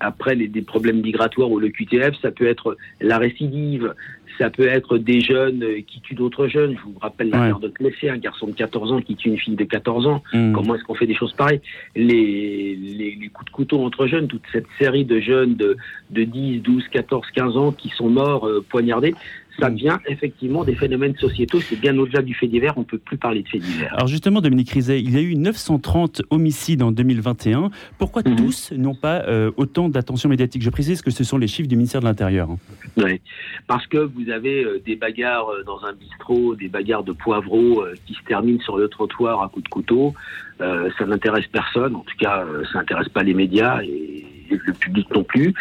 après 0.00 0.34
les, 0.34 0.48
des 0.48 0.62
problèmes 0.62 1.00
migratoires 1.00 1.50
ou 1.50 1.58
le 1.58 1.68
QTF, 1.68 2.14
ça 2.20 2.30
peut 2.30 2.46
être 2.46 2.76
la 3.00 3.18
récidive, 3.18 3.94
ça 4.38 4.50
peut 4.50 4.66
être 4.66 4.98
des 4.98 5.20
jeunes 5.20 5.64
qui 5.86 6.00
tuent 6.00 6.14
d'autres 6.14 6.46
jeunes. 6.46 6.76
Je 6.76 6.82
vous 6.82 6.98
rappelle 7.00 7.30
l'affaire 7.30 7.58
de 7.58 7.68
Clessé, 7.68 8.08
un 8.08 8.18
garçon 8.18 8.46
de 8.46 8.52
14 8.52 8.92
ans 8.92 9.00
qui 9.00 9.16
tue 9.16 9.28
une 9.28 9.38
fille 9.38 9.56
de 9.56 9.64
14 9.64 10.06
ans. 10.06 10.22
Mm. 10.32 10.52
Comment 10.52 10.76
est-ce 10.76 10.84
qu'on 10.84 10.94
fait 10.94 11.06
des 11.06 11.14
choses 11.14 11.32
pareilles? 11.32 11.60
Les, 11.96 12.76
les, 12.76 13.28
coups 13.28 13.46
de 13.46 13.50
couteau 13.50 13.84
entre 13.84 14.06
jeunes, 14.06 14.28
toute 14.28 14.44
cette 14.52 14.66
série 14.78 15.04
de 15.04 15.20
jeunes 15.20 15.56
de, 15.56 15.76
de 16.10 16.24
10, 16.24 16.60
12, 16.60 16.84
14, 16.88 17.26
15 17.34 17.56
ans 17.56 17.72
qui 17.72 17.88
sont 17.90 18.08
morts 18.08 18.46
euh, 18.46 18.64
poignardés, 18.68 19.14
ça 19.58 19.68
vient 19.68 20.00
effectivement 20.06 20.64
des 20.64 20.74
phénomènes 20.74 21.16
sociétaux. 21.16 21.60
C'est 21.60 21.80
bien 21.80 21.96
au-delà 21.98 22.22
du 22.22 22.34
fait 22.34 22.46
divers. 22.46 22.74
On 22.76 22.80
ne 22.80 22.84
peut 22.84 22.98
plus 22.98 23.16
parler 23.16 23.42
de 23.42 23.48
fait 23.48 23.58
divers. 23.58 23.92
Alors 23.94 24.06
justement, 24.06 24.40
Dominique 24.40 24.70
Rizet, 24.70 25.00
il 25.00 25.14
y 25.14 25.18
a 25.18 25.20
eu 25.20 25.34
930 25.34 26.22
homicides 26.30 26.82
en 26.82 26.92
2021. 26.92 27.70
Pourquoi 27.98 28.22
mhm. 28.24 28.36
tous 28.36 28.72
n'ont 28.72 28.94
pas 28.94 29.22
euh, 29.22 29.50
autant 29.56 29.88
d'attention 29.88 30.28
médiatique? 30.28 30.62
Je 30.62 30.70
précise 30.70 31.02
que 31.02 31.10
ce 31.10 31.24
sont 31.24 31.38
les 31.38 31.48
chiffres 31.48 31.68
du 31.68 31.76
ministère 31.76 32.00
de 32.00 32.06
l'Intérieur. 32.06 32.50
Hein. 32.50 32.58
Oui, 32.96 33.20
parce 33.66 33.86
que 33.86 33.98
vous 33.98 34.30
avez 34.30 34.64
euh, 34.64 34.80
des 34.84 34.96
bagarres 34.96 35.48
euh, 35.48 35.64
dans 35.64 35.84
un 35.84 35.92
bistrot, 35.92 36.54
des 36.54 36.68
bagarres 36.68 37.04
de 37.04 37.12
poivreaux 37.12 37.84
qui 38.06 38.14
se 38.14 38.22
terminent 38.26 38.60
sur 38.60 38.76
le 38.76 38.88
trottoir 38.88 39.42
à 39.42 39.48
coups 39.48 39.64
de 39.64 39.68
couteau. 39.68 40.14
ça 40.58 41.06
n'intéresse 41.06 41.46
personne. 41.52 41.94
En 41.94 42.00
tout 42.00 42.16
cas, 42.18 42.44
ça 42.72 42.78
n'intéresse 42.78 43.08
pas 43.08 43.22
les 43.22 43.34
médias. 43.34 43.82
Et 43.82 44.37
le 44.50 44.72
public 44.72 45.08
non 45.14 45.24
plus. 45.24 45.54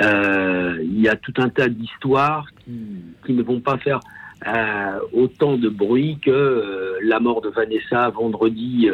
Euh, 0.00 0.78
il 0.82 1.00
y 1.00 1.08
a 1.08 1.16
tout 1.16 1.34
un 1.38 1.48
tas 1.48 1.68
d'histoires 1.68 2.46
qui, 2.64 3.32
ne 3.32 3.42
vont 3.42 3.60
pas 3.60 3.78
faire 3.78 4.00
euh, 4.46 4.98
autant 5.12 5.56
de 5.56 5.68
bruit 5.68 6.18
que 6.20 6.30
euh, 6.30 6.98
la 7.02 7.20
mort 7.20 7.40
de 7.40 7.48
Vanessa 7.48 8.10
vendredi 8.10 8.88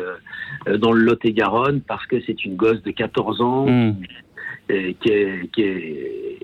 dans 0.78 0.92
le 0.92 1.02
Lot-et-Garonne 1.02 1.80
parce 1.80 2.06
que 2.06 2.20
c'est 2.26 2.44
une 2.44 2.56
gosse 2.56 2.82
de 2.82 2.90
14 2.90 3.40
ans 3.40 3.66
hmm. 3.66 3.94
qui, 4.68 5.08
est, 5.08 5.50
qui 5.52 5.62
est 5.62 6.38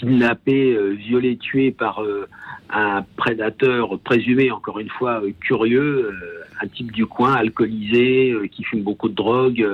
kidnappée, 0.00 0.76
violée, 0.96 1.36
tuée 1.36 1.70
par 1.70 2.02
un 2.72 3.04
prédateur 3.16 3.98
présumé, 3.98 4.50
encore 4.50 4.78
une 4.78 4.88
fois, 4.88 5.22
euh, 5.22 5.32
curieux, 5.40 6.10
euh, 6.12 6.44
un 6.62 6.68
type 6.68 6.92
du 6.92 7.06
coin, 7.06 7.34
alcoolisé, 7.34 8.30
euh, 8.30 8.46
qui 8.46 8.62
fume 8.64 8.82
beaucoup 8.82 9.08
de 9.08 9.14
drogue, 9.14 9.66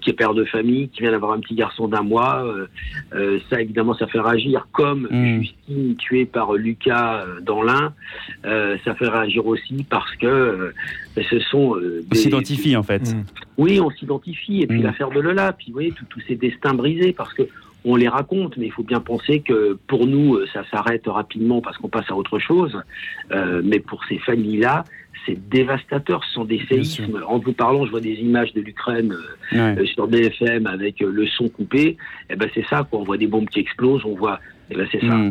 qui 0.00 0.10
est 0.10 0.12
père 0.12 0.34
de 0.34 0.44
famille, 0.44 0.88
qui 0.88 1.02
vient 1.02 1.10
d'avoir 1.10 1.32
un 1.32 1.40
petit 1.40 1.54
garçon 1.54 1.88
d'un 1.88 2.02
mois. 2.02 2.44
ça, 3.50 3.60
évidemment, 3.60 3.94
ça 3.94 4.06
fait 4.06 4.20
réagir, 4.20 4.68
comme 4.72 5.08
mmh. 5.10 5.42
Justine 5.42 5.96
tuée 5.96 6.26
par 6.26 6.54
Lucas 6.54 7.24
dans 7.42 7.62
l'Ain. 7.62 7.92
ça 8.44 8.94
fait 8.94 9.08
réagir 9.08 9.46
aussi 9.46 9.84
parce 9.88 10.14
que 10.16 10.72
ce 11.16 11.40
sont... 11.40 11.76
on 12.10 12.14
s'identifie, 12.14 12.76
en 12.76 12.84
fait. 12.84 13.02
Mmh. 13.02 13.24
Oui, 13.58 13.80
on 13.80 13.90
s'identifie. 13.90 14.62
Et 14.62 14.66
puis 14.68 14.80
mmh. 14.80 14.84
l'affaire 14.84 15.10
de 15.10 15.20
Lola, 15.20 15.52
puis 15.52 15.66
vous 15.68 15.74
voyez, 15.74 15.92
tous 15.92 16.20
ces 16.28 16.36
destins 16.36 16.74
brisés, 16.74 17.12
parce 17.12 17.34
que 17.34 17.48
on 17.86 17.94
les 17.94 18.08
raconte, 18.08 18.56
mais 18.56 18.66
il 18.66 18.72
faut 18.72 18.82
bien 18.82 19.00
penser 19.00 19.40
que 19.40 19.78
pour 19.86 20.06
nous, 20.06 20.34
euh, 20.34 20.46
ça 20.52 20.64
s'arrête 20.72 21.06
rapidement 21.06 21.60
parce 21.60 21.78
qu'on 21.78 21.88
passe 21.88 22.10
à 22.10 22.16
autre 22.16 22.40
chose. 22.40 22.76
Euh, 23.30 23.62
mais 23.64 23.78
pour 23.78 24.04
ces 24.06 24.18
familles-là, 24.18 24.84
c'est 25.24 25.48
dévastateur. 25.48 26.24
Ce 26.24 26.32
sont 26.32 26.44
des 26.44 26.60
séismes. 26.68 27.22
En 27.26 27.38
vous 27.38 27.52
parlant, 27.52 27.86
je 27.86 27.92
vois 27.92 28.00
des 28.00 28.14
images 28.14 28.52
de 28.54 28.60
l'Ukraine 28.60 29.14
euh, 29.54 29.84
sur 29.86 30.08
BFM 30.08 30.66
avec 30.66 30.98
le 30.98 31.26
son 31.28 31.48
coupé. 31.48 31.80
Et 31.86 31.96
eh 32.30 32.36
ben 32.36 32.50
c'est 32.54 32.66
ça, 32.66 32.84
quoi. 32.88 32.98
On 32.98 33.04
voit 33.04 33.18
des 33.18 33.28
bombes 33.28 33.48
qui 33.48 33.60
explosent. 33.60 34.04
On 34.04 34.16
voit, 34.16 34.40
eh 34.70 34.74
ben 34.74 34.88
c'est 34.90 35.00
ça, 35.00 35.14
mm. 35.14 35.30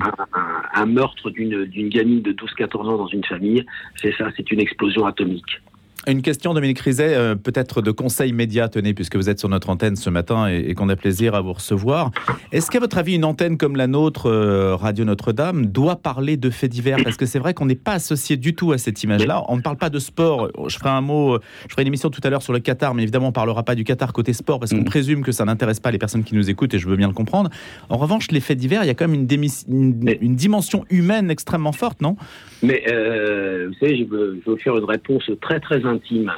un, 0.75 0.85
meurtre 0.85 1.29
d'une 1.31 1.65
d'une 1.65 1.89
gamine 1.89 2.21
de 2.21 2.31
12-14 2.31 2.77
ans 2.87 2.97
dans 2.97 3.07
une 3.07 3.25
famille. 3.25 3.65
C'est 4.01 4.13
ça, 4.15 4.29
c'est 4.37 4.49
une 4.51 4.61
explosion 4.61 5.05
atomique. 5.05 5.61
Une 6.07 6.21
question, 6.21 6.53
Dominique 6.53 6.79
Rizet, 6.79 7.15
euh, 7.15 7.33
peut-être 7.33 7.81
de 7.81 7.89
conseil 7.89 8.31
média, 8.31 8.69
tenez, 8.69 8.93
puisque 8.93 9.15
vous 9.15 9.27
êtes 9.27 9.39
sur 9.39 9.49
notre 9.49 9.71
antenne 9.71 9.95
ce 9.95 10.11
matin 10.11 10.47
et, 10.47 10.75
qu'on 10.75 10.89
a 10.89 10.95
plaisir 10.95 11.33
à 11.33 11.41
vous 11.41 11.53
recevoir. 11.53 12.11
Est-ce 12.51 12.69
qu'à 12.69 12.79
votre 12.79 12.99
avis, 12.99 13.15
une 13.15 13.25
antenne 13.25 13.57
comme 13.57 13.75
la 13.75 13.87
nôtre, 13.87 14.29
euh, 14.29 14.75
Radio 14.75 15.03
Notre-Dame, 15.03 15.65
doit 15.65 15.95
parler 15.95 16.37
de 16.37 16.51
faits 16.51 16.69
divers? 16.71 16.97
Parce 17.03 17.17
que 17.17 17.25
c'est 17.25 17.39
vrai 17.39 17.55
qu'on 17.55 17.65
n'est 17.65 17.73
pas 17.73 17.93
associé 17.93 18.37
du 18.37 18.53
tout 18.53 18.71
à 18.71 18.77
cette 18.77 19.01
image-là. 19.03 19.43
On 19.47 19.57
ne 19.57 19.61
parle 19.61 19.77
pas 19.77 19.89
de 19.89 19.97
sport. 19.97 20.49
Je 20.67 20.77
ferai 20.77 20.89
un 20.89 21.01
mot, 21.01 21.39
je 21.67 21.71
ferai 21.71 21.81
une 21.81 21.87
émission 21.87 22.11
tout 22.11 22.21
à 22.23 22.29
l'heure 22.29 22.43
sur 22.43 22.53
le 22.53 22.59
Qatar, 22.59 22.93
mais 22.93 23.01
évidemment, 23.01 23.27
on 23.27 23.29
ne 23.29 23.33
parlera 23.33 23.63
pas 23.63 23.73
du 23.73 23.83
Qatar 23.83 24.13
côté 24.13 24.33
sport, 24.33 24.59
parce 24.59 24.71
qu'on 24.71 24.81
mm. 24.81 24.85
présume 24.85 25.23
que 25.23 25.31
ça 25.31 25.43
n'intéresse 25.45 25.79
pas 25.79 25.89
les 25.89 25.97
personnes 25.97 26.23
qui 26.23 26.35
nous 26.35 26.51
écoutent, 26.51 26.75
et 26.75 26.79
je 26.79 26.87
veux 26.87 26.97
bien 26.97 27.07
le 27.07 27.13
comprendre. 27.13 27.49
En 27.89 27.97
revanche, 27.97 28.29
les 28.29 28.41
faits 28.41 28.59
divers, 28.59 28.83
il 28.83 28.87
y 28.87 28.91
a 28.91 28.93
quand 28.93 29.07
même 29.07 29.25
une, 29.27 30.15
une, 30.21 30.35
dimension 30.35 30.85
humaine 30.91 31.31
extrêmement 31.31 31.71
forte, 31.71 32.01
non? 32.01 32.15
Mais, 32.61 32.83
euh, 32.91 33.69
vous 33.69 33.73
savez, 33.79 33.97
je 33.97 34.03
veux, 34.03 34.41
je 34.45 34.51
veux 34.51 34.57
faire 34.57 34.77
une 34.77 34.85
réponse 34.85 35.31
très, 35.41 35.59
très 35.59 35.85
intime. 35.95 36.31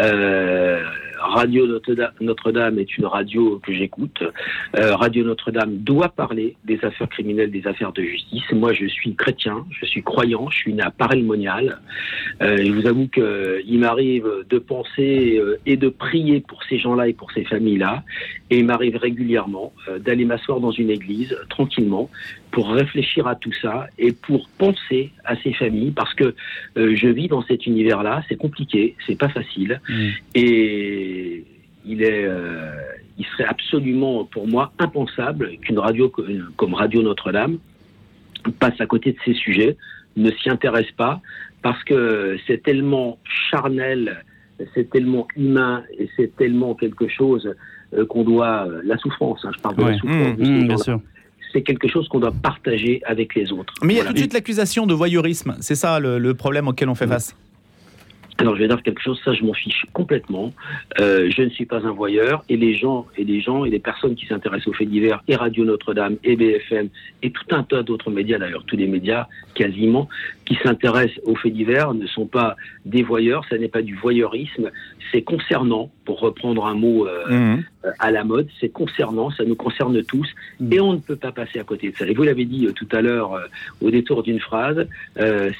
Euh, 0.00 0.82
radio 1.18 1.66
Notre-Dame 2.20 2.78
est 2.78 2.96
une 2.96 3.06
radio 3.06 3.60
que 3.62 3.72
j'écoute. 3.72 4.22
Euh, 4.78 4.94
radio 4.96 5.24
Notre-Dame 5.24 5.76
doit 5.78 6.08
parler 6.08 6.56
des 6.64 6.82
affaires 6.82 7.08
criminelles, 7.08 7.50
des 7.50 7.66
affaires 7.66 7.92
de 7.92 8.02
justice. 8.02 8.50
Moi, 8.52 8.72
je 8.72 8.86
suis 8.86 9.14
chrétien, 9.14 9.66
je 9.78 9.84
suis 9.86 10.02
croyant, 10.02 10.48
je 10.48 10.56
suis 10.56 10.72
né 10.72 10.82
à 10.82 10.90
Paray-le-Monial. 10.90 11.80
Euh, 12.42 12.56
je 12.64 12.72
vous 12.72 12.86
avoue 12.86 13.08
que 13.08 13.60
il 13.66 13.80
m'arrive 13.80 14.26
de 14.48 14.58
penser 14.58 15.40
et 15.66 15.76
de 15.76 15.88
prier 15.88 16.40
pour 16.40 16.62
ces 16.64 16.78
gens-là 16.78 17.08
et 17.08 17.12
pour 17.12 17.30
ces 17.32 17.44
familles-là. 17.44 18.02
Et 18.50 18.58
il 18.58 18.66
m'arrive 18.66 18.96
régulièrement 18.96 19.72
d'aller 19.98 20.24
m'asseoir 20.24 20.60
dans 20.60 20.70
une 20.70 20.90
église 20.90 21.36
tranquillement 21.48 22.10
pour 22.50 22.70
réfléchir 22.70 23.26
à 23.26 23.34
tout 23.36 23.52
ça 23.62 23.86
et 23.98 24.12
pour 24.12 24.48
penser 24.58 25.10
à 25.24 25.36
ces 25.36 25.52
familles 25.52 25.92
parce 25.92 26.14
que 26.14 26.34
je 26.76 27.08
vis 27.08 27.28
dans 27.28 27.42
cet 27.42 27.66
univers-là. 27.66 28.22
C'est 28.28 28.36
compliqué, 28.36 28.96
c'est 29.06 29.16
pas 29.18 29.28
facile. 29.28 29.80
Mm. 29.88 30.08
Et 30.34 31.44
il 31.86 32.02
est, 32.02 32.28
il 33.18 33.24
serait 33.26 33.44
absolument 33.48 34.24
pour 34.24 34.46
moi 34.48 34.72
impensable 34.78 35.50
qu'une 35.62 35.78
radio 35.78 36.12
comme 36.56 36.74
Radio 36.74 37.02
Notre-Dame 37.02 37.58
passe 38.58 38.80
à 38.80 38.86
côté 38.86 39.12
de 39.12 39.18
ces 39.24 39.34
sujets, 39.34 39.76
ne 40.16 40.30
s'y 40.30 40.48
intéresse 40.50 40.90
pas, 40.96 41.20
parce 41.62 41.82
que 41.84 42.36
c'est 42.46 42.62
tellement 42.62 43.18
charnel, 43.50 44.24
c'est 44.74 44.90
tellement 44.90 45.28
humain 45.36 45.82
et 45.98 46.08
c'est 46.16 46.34
tellement 46.36 46.74
quelque 46.74 47.08
chose 47.08 47.54
euh, 47.94 48.06
qu'on 48.06 48.24
doit, 48.24 48.66
euh, 48.68 48.80
la 48.84 48.96
souffrance, 48.98 49.44
hein, 49.44 49.50
je 49.56 49.60
parle 49.60 49.76
de 49.76 49.82
Ouais. 49.82 49.92
la 49.92 49.98
souffrance, 49.98 50.36
de 50.38 50.44
ces 50.44 50.50
mmh, 50.50 50.58
bien 50.58 50.68
gens-là. 50.76 50.84
sûr. 50.84 51.00
C'est 51.52 51.62
quelque 51.62 51.88
chose 51.88 52.08
qu'on 52.08 52.20
doit 52.20 52.32
partager 52.32 53.00
avec 53.04 53.34
les 53.34 53.52
autres. 53.52 53.74
Mais 53.82 53.94
il 53.94 53.96
y 53.98 54.00
a 54.00 54.04
tout 54.04 54.12
de 54.12 54.18
suite 54.18 54.34
l'accusation 54.34 54.86
de 54.86 54.94
voyeurisme. 54.94 55.56
C'est 55.60 55.74
ça 55.74 56.00
le, 56.00 56.18
le 56.18 56.34
problème 56.34 56.68
auquel 56.68 56.88
on 56.88 56.94
fait 56.94 57.06
face. 57.06 57.34
Alors 58.40 58.56
je 58.56 58.60
vais 58.62 58.68
dire 58.68 58.82
quelque 58.82 59.02
chose, 59.02 59.20
ça 59.22 59.34
je 59.34 59.44
m'en 59.44 59.52
fiche 59.52 59.84
complètement. 59.92 60.54
Euh, 60.98 61.30
je 61.30 61.42
ne 61.42 61.50
suis 61.50 61.66
pas 61.66 61.86
un 61.86 61.90
voyeur 61.90 62.42
et 62.48 62.56
les 62.56 62.74
gens 62.74 63.06
et 63.18 63.24
les 63.24 63.42
gens 63.42 63.66
et 63.66 63.70
les 63.70 63.78
personnes 63.78 64.14
qui 64.14 64.24
s'intéressent 64.24 64.68
aux 64.68 64.72
faits 64.72 64.88
divers 64.88 65.22
et 65.28 65.36
Radio 65.36 65.66
Notre-Dame 65.66 66.16
et 66.24 66.36
BFM 66.36 66.88
et 67.22 67.32
tout 67.32 67.54
un 67.54 67.62
tas 67.64 67.82
d'autres 67.82 68.10
médias 68.10 68.38
d'ailleurs, 68.38 68.64
tous 68.64 68.76
les 68.76 68.86
médias 68.86 69.26
quasiment 69.54 70.08
qui 70.46 70.56
s'intéressent 70.62 71.20
aux 71.24 71.36
faits 71.36 71.52
divers 71.52 71.92
ne 71.92 72.06
sont 72.06 72.26
pas 72.26 72.56
des 72.86 73.02
voyeurs, 73.02 73.44
ça 73.50 73.58
n'est 73.58 73.68
pas 73.68 73.82
du 73.82 73.94
voyeurisme, 73.94 74.70
c'est 75.12 75.20
concernant 75.20 75.90
pour 76.10 76.18
reprendre 76.18 76.66
un 76.66 76.74
mot 76.74 77.06
euh, 77.06 77.22
Mhm. 77.30 77.62
euh, 77.84 77.90
à 78.00 78.10
la 78.10 78.24
mode, 78.24 78.48
c'est 78.60 78.68
concernant, 78.68 79.30
ça 79.30 79.44
nous 79.44 79.54
concerne 79.54 80.02
tous, 80.02 80.28
Mm. 80.58 80.72
et 80.72 80.80
on 80.80 80.92
ne 80.94 80.98
peut 80.98 81.14
pas 81.14 81.30
passer 81.30 81.60
à 81.60 81.62
côté 81.62 81.90
de 81.92 81.96
ça. 81.96 82.04
Et 82.04 82.14
vous 82.14 82.24
l'avez 82.24 82.46
dit 82.46 82.66
euh, 82.66 82.72
tout 82.72 82.88
à 82.90 83.00
l'heure 83.00 83.38
au 83.80 83.90
détour 83.92 84.24
d'une 84.24 84.40
phrase, 84.40 84.88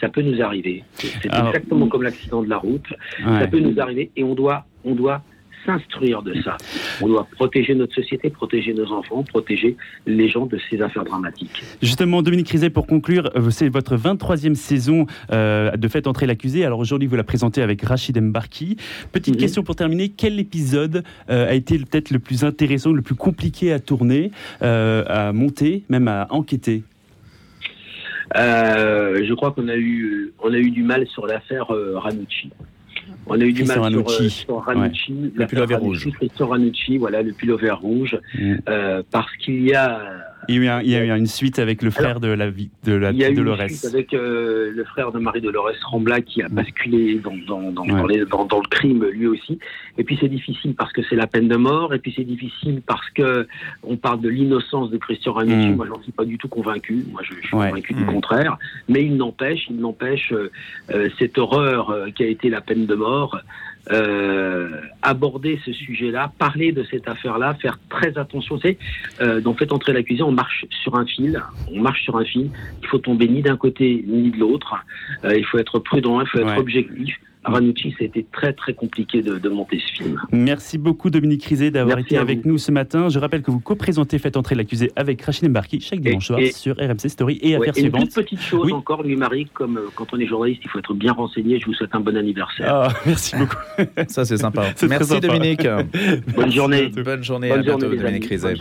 ça 0.00 0.08
peut 0.08 0.22
nous 0.22 0.42
arriver. 0.42 0.82
C'est 0.94 1.26
exactement 1.26 1.86
comme 1.86 2.02
l'accident 2.02 2.42
de 2.42 2.48
la 2.50 2.56
route, 2.58 2.88
ça 3.24 3.46
peut 3.46 3.60
nous 3.60 3.78
arriver, 3.80 4.10
et 4.16 4.24
on 4.24 4.34
doit, 4.34 4.64
on 4.84 4.96
doit 4.96 5.22
s'instruire 5.66 6.22
de 6.22 6.34
ça. 6.42 6.56
On 7.00 7.08
doit 7.08 7.26
protéger 7.36 7.74
notre 7.74 7.94
société, 7.94 8.30
protéger 8.30 8.72
nos 8.74 8.90
enfants, 8.92 9.22
protéger 9.22 9.76
les 10.06 10.28
gens 10.28 10.46
de 10.46 10.58
ces 10.68 10.80
affaires 10.82 11.04
dramatiques. 11.04 11.62
Justement, 11.82 12.22
Dominique 12.22 12.48
Rizet, 12.48 12.70
pour 12.70 12.86
conclure, 12.86 13.30
euh, 13.36 13.50
c'est 13.50 13.68
votre 13.68 13.96
23e 13.96 14.54
saison 14.54 15.06
euh, 15.32 15.70
de 15.76 15.88
Faites 15.88 16.06
entrer 16.06 16.26
l'accusé. 16.26 16.64
Alors 16.64 16.78
aujourd'hui, 16.78 17.08
vous 17.08 17.16
la 17.16 17.24
présentez 17.24 17.62
avec 17.62 17.82
Rachid 17.82 18.20
Mbarki. 18.20 18.76
Petite 19.12 19.34
Mhm. 19.34 19.40
question 19.40 19.62
pour 19.62 19.76
terminer. 19.76 20.08
Quel 20.08 20.38
épisode 20.40 21.02
euh, 21.30 21.48
a 21.48 21.54
été 21.54 21.78
peut-être 21.78 22.10
le 22.10 22.18
plus 22.18 22.44
intéressant, 22.44 22.92
le 22.92 23.02
plus 23.02 23.14
compliqué 23.14 23.72
à 23.72 23.80
tourner, 23.80 24.30
euh, 24.62 25.04
à 25.08 25.32
monter, 25.32 25.82
même 25.88 26.08
à 26.08 26.26
enquêter? 26.30 26.82
Je 28.34 29.34
crois 29.34 29.50
qu'on 29.52 29.68
a 29.68 29.76
eu, 29.76 30.32
on 30.42 30.52
a 30.52 30.58
eu 30.58 30.70
du 30.70 30.82
mal 30.84 31.06
sur 31.08 31.26
l'affaire 31.26 31.66
Ranucci. 31.68 32.50
On 33.26 33.40
a 33.40 33.44
eu 33.44 33.52
du 33.52 33.64
mal 33.64 33.76
sur, 33.76 33.84
euh, 33.84 33.90
Ranucci. 34.02 34.30
sur 34.30 34.56
Ranucci, 34.62 35.12
Le 35.12 35.30
l'affaire 35.36 35.48
pullover 35.48 35.74
Ranucci, 35.76 36.04
rouge. 36.08 36.14
Christian 36.16 36.48
Ranucci, 36.48 36.98
voilà, 36.98 37.22
le 37.22 37.32
pullover 37.32 37.70
rouge, 37.70 38.18
Mm. 38.38 38.54
euh, 38.68 39.02
parce 39.10 39.34
qu'il 39.36 39.62
y 39.62 39.74
a 39.74 40.00
il 40.48 40.54
y, 40.56 40.58
a 40.58 40.62
eu 40.62 40.68
un- 40.68 40.80
il 40.82 40.90
y 40.90 40.96
a 40.96 41.04
eu 41.04 41.18
une 41.18 41.26
suite 41.26 41.58
avec 41.58 41.82
le 41.82 41.90
frère 41.90 42.20
de 42.20 42.28
la 42.28 42.50
vie 42.50 42.70
de 42.84 42.94
la 42.94 43.10
Il 43.10 43.18
y 43.18 43.24
a 43.24 43.28
eu 43.28 43.30
une 43.30 43.36
Dolores. 43.36 43.68
suite 43.68 43.84
avec 43.84 44.14
euh, 44.14 44.70
le 44.74 44.84
frère 44.84 45.12
de 45.12 45.18
Marie-Dolores 45.18 45.72
Rambla 45.86 46.20
qui 46.22 46.42
a 46.42 46.48
basculé 46.48 47.18
dans, 47.22 47.34
dans, 47.46 47.70
dans, 47.72 47.82
Ouais. 47.84 47.88
dans 48.00 48.06
les- 48.06 48.24
dans- 48.24 48.44
dans 48.46 48.58
le 48.60 48.68
crime 48.68 49.04
lui 49.06 49.26
aussi. 49.26 49.58
Et 49.98 50.04
puis 50.04 50.16
c'est 50.20 50.28
difficile 50.28 50.74
parce 50.74 50.92
que 50.92 51.02
c'est 51.08 51.16
la 51.16 51.26
peine 51.26 51.48
de 51.48 51.56
mort. 51.56 51.94
Et 51.94 51.98
puis 51.98 52.12
c'est 52.16 52.24
difficile 52.24 52.82
parce 52.86 53.08
que 53.10 53.46
on 53.82 53.96
parle 53.96 54.20
de 54.20 54.28
l'innocence 54.28 54.90
de 54.90 54.96
Christian 54.98 55.32
Ranucci. 55.32 55.68
Mm. 55.70 55.76
Moi, 55.76 55.86
j'en 55.88 56.02
suis 56.02 56.12
pas 56.12 56.24
du 56.24 56.38
tout 56.38 56.48
convaincu. 56.48 57.04
Moi, 57.12 57.20
je, 57.24 57.34
je 57.40 57.46
suis 57.46 57.56
Ouais. 57.56 57.68
convaincu 57.68 57.92
du 57.94 58.04
Mm. 58.04 58.06
contraire. 58.06 58.58
Mais 58.88 59.04
il 59.04 59.16
n'empêche, 59.16 59.66
il 59.68 59.76
n'empêche 59.76 60.32
euh, 60.32 60.50
euh, 60.94 61.08
cette 61.18 61.38
horreur 61.38 61.94
qui 62.14 62.22
a 62.24 62.26
été 62.26 62.48
la 62.50 62.60
peine 62.60 62.86
de 62.86 62.94
mort. 62.94 63.38
Euh, 63.90 64.80
aborder 65.02 65.58
ce 65.64 65.72
sujet-là, 65.72 66.32
parler 66.38 66.72
de 66.72 66.84
cette 66.90 67.08
affaire-là, 67.08 67.54
faire 67.54 67.78
très 67.88 68.16
attention. 68.18 68.58
C'est 68.60 68.78
euh, 69.20 69.40
dans 69.40 69.54
Faites 69.54 69.72
entrer 69.72 69.92
l'accusé, 69.92 70.22
on 70.22 70.32
marche 70.32 70.64
sur 70.82 70.94
un 70.96 71.04
fil, 71.06 71.42
on 71.72 71.80
marche 71.80 72.02
sur 72.02 72.16
un 72.16 72.24
fil. 72.24 72.50
Il 72.82 72.88
faut 72.88 72.98
tomber 72.98 73.28
ni 73.28 73.42
d'un 73.42 73.56
côté 73.56 74.04
ni 74.06 74.30
de 74.30 74.36
l'autre. 74.38 74.74
Euh, 75.24 75.36
il 75.36 75.44
faut 75.44 75.58
être 75.58 75.78
prudent, 75.78 76.20
il 76.20 76.26
faut 76.26 76.38
être 76.38 76.46
Ouais. 76.46 76.58
objectif. 76.58 77.18
Ranucci, 77.42 77.92
ça 77.92 77.98
a 78.02 78.04
été 78.04 78.26
très 78.30 78.52
très 78.52 78.74
compliqué 78.74 79.22
de, 79.22 79.38
de 79.38 79.48
monter 79.48 79.78
ce 79.80 80.02
film. 80.02 80.20
Merci 80.30 80.76
beaucoup 80.76 81.08
Dominique 81.08 81.42
Rizet 81.46 81.70
d'avoir 81.70 81.98
été 81.98 82.18
avec 82.18 82.42
vous. 82.44 82.50
nous 82.50 82.58
ce 82.58 82.70
matin. 82.70 83.08
Je 83.08 83.18
rappelle 83.18 83.40
que 83.42 83.50
vous 83.50 83.60
co-présentez 83.60 84.18
Faites 84.18 84.36
entrer 84.36 84.54
l'accusé 84.54 84.92
avec 84.94 85.22
Rachid 85.22 85.48
Mbarki 85.48 85.80
chaque 85.80 86.00
dimanche 86.00 86.26
soir 86.26 86.38
sur 86.52 86.76
RMC 86.76 87.08
Story 87.08 87.38
et 87.40 87.56
Ouais, 87.56 87.70
Affaires 87.70 87.82
et 87.82 87.86
une 87.86 87.92
toute 87.92 88.00
suivantes. 88.10 88.14
petite 88.26 88.40
chose 88.42 88.66
Oui. 88.66 88.72
encore, 88.72 89.02
lui 89.02 89.16
Marie, 89.16 89.46
comme 89.54 89.78
euh, 89.78 89.88
quand 89.94 90.12
on 90.12 90.18
est 90.18 90.26
journaliste, 90.26 90.60
il 90.64 90.68
faut 90.70 90.78
être 90.80 90.92
bien 90.92 91.12
renseigné. 91.12 91.58
Je 91.58 91.64
vous 91.64 91.72
souhaite 91.72 91.94
un 91.94 92.00
bon 92.00 92.14
anniversaire. 92.16 92.66
Ah, 92.74 92.88
merci 93.06 93.34
beaucoup. 93.36 93.56
Ça, 94.08 94.26
c'est 94.26 94.36
sympa. 94.36 94.66
Merci 94.88 95.08
sympa. 95.08 95.26
Dominique. 95.26 95.66
Bonne 96.36 96.52
journée. 96.52 96.88
Bonne 96.88 97.24
journée. 97.24 97.48
Bonne 97.48 97.58
à 97.60 97.62
bientôt, 97.62 97.80
journée, 97.86 97.96
Dominique. 97.96 98.26
Rizet. 98.26 98.54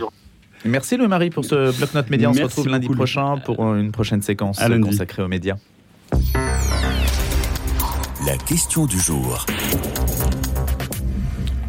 Merci 0.64 0.96
Louis-Marie 0.96 1.28
pour 1.30 1.44
ce 1.44 1.76
bloc-notes 1.76 2.08
média. 2.10 2.30
On 2.30 2.34
se 2.34 2.42
retrouve 2.42 2.68
lundi 2.68 2.86
beaucoup, 2.86 2.94
Louis. 2.94 2.98
prochain 3.12 3.36
pour 3.44 3.74
une 3.74 3.92
prochaine 3.92 4.22
séquence 4.22 4.58
consacrée 4.82 5.22
aux 5.22 5.28
médias. 5.28 5.56
La 8.26 8.36
question 8.36 8.86
du 8.86 8.98
jour. 8.98 9.46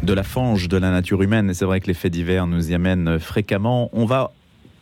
de 0.02 0.12
la 0.12 0.22
fange 0.22 0.68
de 0.68 0.76
la 0.76 0.90
nature 0.90 1.22
humaine. 1.22 1.50
Et 1.50 1.54
c'est 1.54 1.64
vrai 1.64 1.80
que 1.80 1.86
les 1.86 1.94
faits 1.94 2.12
divers 2.12 2.46
nous 2.46 2.70
y 2.70 2.74
amènent 2.74 3.18
fréquemment. 3.18 3.88
On 3.92 4.04
va 4.04 4.32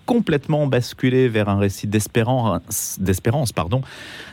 complètement 0.07 0.67
basculer 0.67 1.29
vers 1.29 1.49
un 1.49 1.59
récit 1.59 1.87
d'espérance, 1.87 3.53
pardon, 3.53 3.83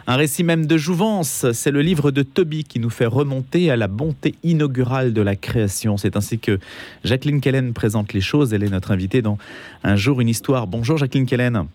un 0.08 0.16
récit 0.16 0.44
même 0.44 0.66
de 0.66 0.78
jouvence. 0.78 1.46
C'est 1.52 1.72
le 1.72 1.82
livre 1.82 2.10
de 2.10 2.24
Toby 2.24 2.64
qui 2.64 2.80
nous 2.80 2.90
fait 2.90 3.06
remonter 3.06 3.70
à 3.70 3.76
la 3.76 3.88
bonté 3.88 4.34
inaugurale 4.44 5.14
de 5.14 5.22
la 5.22 5.36
création. 5.36 5.98
C'est 5.98 6.18
ainsi 6.18 6.40
que 6.40 6.60
Jacqueline 7.04 7.42
Kellen 7.42 7.74
présente 7.74 8.14
les 8.14 8.22
choses. 8.22 8.54
Elle 8.54 8.64
est 8.64 8.70
notre 8.70 8.92
invitée 8.92 9.22
dans 9.22 9.38
Un 9.84 9.96
jour 9.98 10.22
une 10.22 10.30
histoire. 10.30 10.66
Bonjour 10.66 10.98
Jacqueline 10.98 11.26
Kellen. 11.28 11.68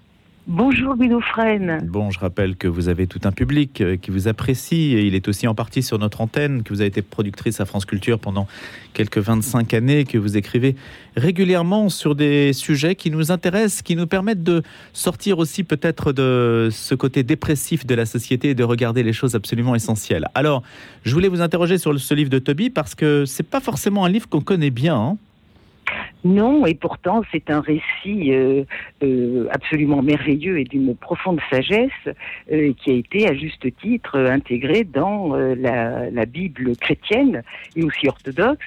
Bonjour 0.49 0.97
Binofrène. 0.97 1.87
Bon, 1.89 2.11
je 2.11 2.19
rappelle 2.19 2.57
que 2.57 2.67
vous 2.67 2.89
avez 2.89 3.07
tout 3.07 3.21
un 3.23 3.31
public 3.31 3.81
euh, 3.81 3.97
qui 3.97 4.11
vous 4.11 4.27
apprécie 4.27 4.93
et 4.93 5.07
il 5.07 5.15
est 5.15 5.29
aussi 5.29 5.47
en 5.47 5.55
partie 5.55 5.85
sur 5.85 6.01
notre 6.01 6.21
antenne, 6.21 6.65
que 6.65 6.71
vous 6.71 6.81
avez 6.81 6.89
été 6.89 7.01
productrice 7.01 7.61
à 7.61 7.65
France 7.65 7.85
Culture 7.85 8.19
pendant 8.19 8.49
quelques 8.93 9.19
25 9.19 9.73
années, 9.73 10.05
que 10.05 10.19
vous 10.19 10.37
écrivez 10.37 10.75
régulièrement 11.17 11.89
sur 11.89 12.17
des 12.17 12.53
sujets 12.53 12.97
qui 12.97 13.13
nous 13.13 13.31
intéressent, 13.31 13.83
qui 13.83 13.95
nous 13.95 14.09
permettent 14.09 14.43
de 14.43 14.65
sortir 14.93 15.39
aussi 15.39 15.63
peut-être 15.63 16.13
de 16.13 16.71
ce 16.73 16.97
côté 16.97 17.23
dépressif 17.23 17.87
de 17.87 17.95
la 17.95 18.05
société 18.05 18.51
et 18.51 18.55
de 18.57 18.65
regarder 18.65 19.05
les 19.05 19.13
choses 19.13 19.37
absolument 19.37 19.77
essentielles. 19.77 20.27
Alors, 20.35 20.65
je 21.05 21.15
voulais 21.15 21.29
vous 21.29 21.41
interroger 21.41 21.79
sur 21.79 21.97
ce 22.01 22.15
livre 22.15 22.31
de 22.31 22.41
Toby 22.41 22.69
parce 22.69 22.97
que 22.97 23.27
c'est 23.27 23.49
pas 23.49 23.61
forcément 23.61 24.05
un 24.05 24.09
livre 24.09 24.29
qu'on 24.29 24.41
connaît 24.41 24.71
bien. 24.71 24.97
hein. 24.97 25.19
Non, 26.25 26.67
et 26.67 26.75
pourtant 26.75 27.23
c'est 27.33 27.51
un 27.51 27.61
récit 27.61 28.33
euh, 28.33 28.65
euh, 29.03 29.49
absolument 29.51 30.03
merveilleux 30.03 30.61
et 30.61 30.65
d'une 30.65 30.95
profonde 30.95 31.41
sagesse 31.51 31.91
euh, 32.53 32.73
qui 32.75 32.91
a 32.91 32.95
été 32.95 33.29
à 33.29 33.35
juste 33.35 33.67
titre 33.79 34.19
intégré 34.19 34.85
dans 34.85 35.35
euh, 35.35 35.55
la, 35.57 36.27
Bible 36.27 36.77
chrétienne 36.77 37.43
et 37.75 37.83
aussi 37.83 38.09
orthodoxe. 38.09 38.65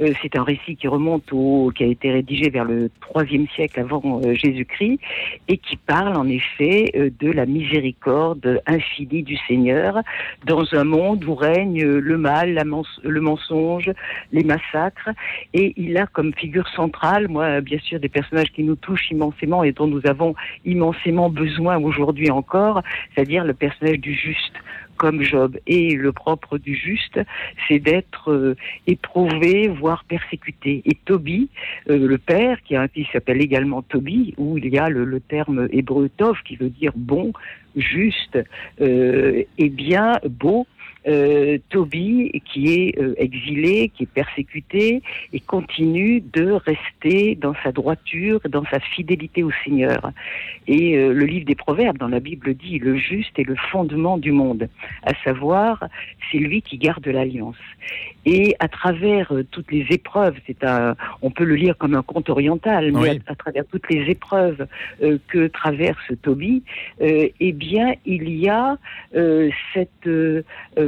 Euh, 0.00 0.12
c'est 0.22 0.36
un 0.36 0.44
récit 0.44 0.76
qui 0.76 0.86
remonte 0.86 1.32
au, 1.32 1.72
qui 1.74 1.82
a 1.82 1.88
été 1.88 2.12
rédigé 2.12 2.48
vers 2.50 2.64
le 2.64 2.90
troisième 3.00 3.48
siècle 3.48 3.80
avant 3.80 4.20
Jésus-Christ 4.22 5.00
et 5.48 5.58
qui 5.58 5.76
parle 5.76 6.16
en 6.16 6.28
effet 6.28 6.92
de 6.94 7.30
la 7.30 7.44
miséricorde 7.44 8.62
infinie 8.66 9.24
du 9.24 9.36
Seigneur 9.48 10.00
dans 10.46 10.64
un 10.72 10.84
monde 10.84 11.24
où 11.24 11.34
règne 11.34 11.84
le 11.84 12.18
mal, 12.18 12.62
le 13.02 13.20
mensonge, 13.20 13.90
les 14.32 14.44
massacres 14.44 15.10
et 15.52 15.74
il 15.76 15.96
a 15.98 16.06
comme 16.06 16.32
figure 16.34 16.68
centrale, 16.68 16.91
moi, 17.28 17.60
bien 17.60 17.78
sûr, 17.78 18.00
des 18.00 18.08
personnages 18.08 18.52
qui 18.52 18.62
nous 18.62 18.76
touchent 18.76 19.10
immensément 19.10 19.64
et 19.64 19.72
dont 19.72 19.86
nous 19.86 20.02
avons 20.04 20.34
immensément 20.64 21.30
besoin 21.30 21.78
aujourd'hui 21.78 22.30
encore, 22.30 22.82
c'est-à-dire 23.14 23.44
le 23.44 23.54
personnage 23.54 23.98
du 23.98 24.14
juste 24.14 24.54
comme 24.96 25.22
Job. 25.22 25.58
Et 25.66 25.96
le 25.96 26.12
propre 26.12 26.58
du 26.58 26.76
juste, 26.76 27.18
c'est 27.66 27.80
d'être 27.80 28.30
euh, 28.30 28.56
éprouvé, 28.86 29.66
voire 29.66 30.04
persécuté. 30.04 30.82
Et 30.84 30.96
Toby, 31.04 31.48
euh, 31.90 32.06
le 32.06 32.18
père, 32.18 32.62
qui 32.62 32.76
a 32.76 32.82
un 32.82 32.88
fils 32.88 33.08
s'appelle 33.12 33.42
également 33.42 33.82
Toby, 33.82 34.34
où 34.36 34.58
il 34.58 34.68
y 34.68 34.78
a 34.78 34.88
le, 34.88 35.04
le 35.04 35.18
terme 35.18 35.68
hébreu 35.72 36.08
tov, 36.16 36.36
qui 36.44 36.54
veut 36.54 36.68
dire 36.68 36.92
bon, 36.94 37.32
juste, 37.74 38.38
euh, 38.80 39.42
et 39.58 39.68
bien 39.68 40.20
beau, 40.28 40.66
euh, 41.06 41.58
Tobie 41.70 42.42
qui 42.52 42.72
est 42.74 42.98
euh, 43.00 43.14
exilé, 43.18 43.90
qui 43.94 44.04
est 44.04 44.12
persécuté 44.14 45.02
et 45.32 45.40
continue 45.40 46.20
de 46.20 46.52
rester 46.52 47.34
dans 47.34 47.54
sa 47.62 47.72
droiture, 47.72 48.40
dans 48.48 48.64
sa 48.66 48.80
fidélité 48.80 49.42
au 49.42 49.50
Seigneur. 49.64 50.12
Et 50.66 50.96
euh, 50.96 51.12
le 51.12 51.24
livre 51.26 51.46
des 51.46 51.54
Proverbes 51.54 51.98
dans 51.98 52.08
la 52.08 52.20
Bible 52.20 52.54
dit 52.54 52.78
le 52.78 52.96
juste 52.96 53.38
est 53.38 53.44
le 53.46 53.56
fondement 53.56 54.18
du 54.18 54.32
monde, 54.32 54.68
à 55.04 55.12
savoir 55.24 55.84
c'est 56.30 56.38
lui 56.38 56.62
qui 56.62 56.78
garde 56.78 57.06
l'alliance. 57.06 57.56
Et 58.24 58.54
à 58.60 58.68
travers 58.68 59.32
euh, 59.32 59.44
toutes 59.50 59.72
les 59.72 59.86
épreuves, 59.90 60.36
c'est 60.46 60.62
un, 60.64 60.94
on 61.22 61.30
peut 61.30 61.44
le 61.44 61.56
lire 61.56 61.76
comme 61.76 61.94
un 61.94 62.02
conte 62.02 62.30
oriental, 62.30 62.92
mais 62.92 62.98
Oui. 62.98 63.20
à, 63.26 63.32
à 63.32 63.34
travers 63.34 63.64
toutes 63.66 63.90
les 63.90 64.08
épreuves 64.10 64.66
euh, 65.02 65.18
que 65.28 65.48
traverse 65.48 66.12
Tobie, 66.22 66.62
euh, 67.00 67.28
eh 67.40 67.52
bien 67.52 67.94
il 68.06 68.28
y 68.38 68.48
a 68.48 68.78
euh, 69.16 69.50
cette 69.74 70.08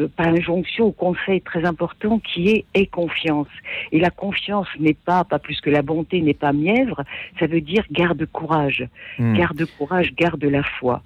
euh, 0.04 0.08
par 0.16 0.28
injonction 0.28 0.86
au 0.86 0.92
conseil 0.92 1.40
très 1.40 1.64
important 1.64 2.18
qui 2.18 2.48
est 2.48 2.64
aie 2.74 2.86
confiance. 2.86 3.48
Et 3.92 4.00
la 4.00 4.10
confiance 4.10 4.68
n'est 4.78 4.94
pas, 4.94 5.24
pas 5.24 5.38
plus 5.38 5.60
que 5.60 5.70
la 5.70 5.82
bonté 5.82 6.20
n'est 6.20 6.34
pas 6.34 6.52
mièvre, 6.52 7.02
ça 7.38 7.46
veut 7.46 7.60
dire 7.60 7.84
garde 7.90 8.24
courage, 8.26 8.86
Hmm. 9.18 9.36
garde 9.36 9.64
courage, 9.78 10.14
garde 10.14 10.44
la 10.44 10.62
foi. 10.62 11.02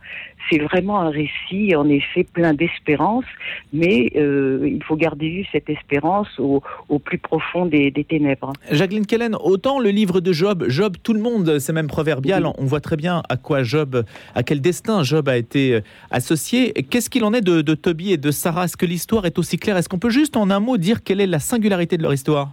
C'est 0.50 0.58
vraiment 0.58 1.00
un 1.00 1.10
récit, 1.10 1.74
en 1.76 1.88
effet, 1.88 2.24
plein 2.24 2.54
d'espérance, 2.54 3.24
mais 3.72 4.10
euh, 4.16 4.60
il 4.66 4.82
faut 4.82 4.96
garder 4.96 5.28
vue 5.28 5.46
cette 5.52 5.68
espérance 5.68 6.28
au, 6.38 6.62
au 6.88 6.98
plus 6.98 7.18
profond 7.18 7.66
des, 7.66 7.90
des 7.90 8.04
ténèbres. 8.04 8.52
Jacqueline 8.70 9.06
Kellen, 9.06 9.36
autant 9.40 9.78
le 9.78 9.90
livre 9.90 10.20
de 10.20 10.32
Job, 10.32 10.64
Job, 10.68 10.96
tout 11.02 11.12
le 11.12 11.20
monde, 11.20 11.58
c'est 11.58 11.72
même 11.72 11.86
proverbial, 11.86 12.46
on 12.56 12.64
voit 12.64 12.80
très 12.80 12.96
bien 12.96 13.22
à 13.28 13.36
quoi 13.36 13.62
Job, 13.62 14.04
à 14.34 14.42
quel 14.42 14.60
destin 14.60 15.02
Job 15.02 15.28
a 15.28 15.36
été 15.36 15.74
euh, 15.74 15.80
associé. 16.10 16.72
Qu'est-ce 16.72 17.10
qu'il 17.10 17.24
en 17.24 17.32
est 17.34 17.40
de, 17.40 17.60
de 17.60 17.74
Toby 17.74 18.12
et 18.12 18.16
de 18.16 18.30
Sarah? 18.30 18.64
Est-ce 18.64 18.76
que 18.76 18.86
l'histoire 18.86 19.26
est 19.26 19.38
aussi 19.38 19.58
claire? 19.58 19.76
Est-ce 19.76 19.88
qu'on 19.88 19.98
peut 19.98 20.10
juste 20.10 20.36
en 20.36 20.50
un 20.50 20.60
mot 20.60 20.76
dire 20.76 21.02
quelle 21.02 21.20
est 21.20 21.26
la 21.26 21.40
singularité 21.40 21.96
de 21.96 22.02
leur 22.02 22.14
histoire? 22.14 22.52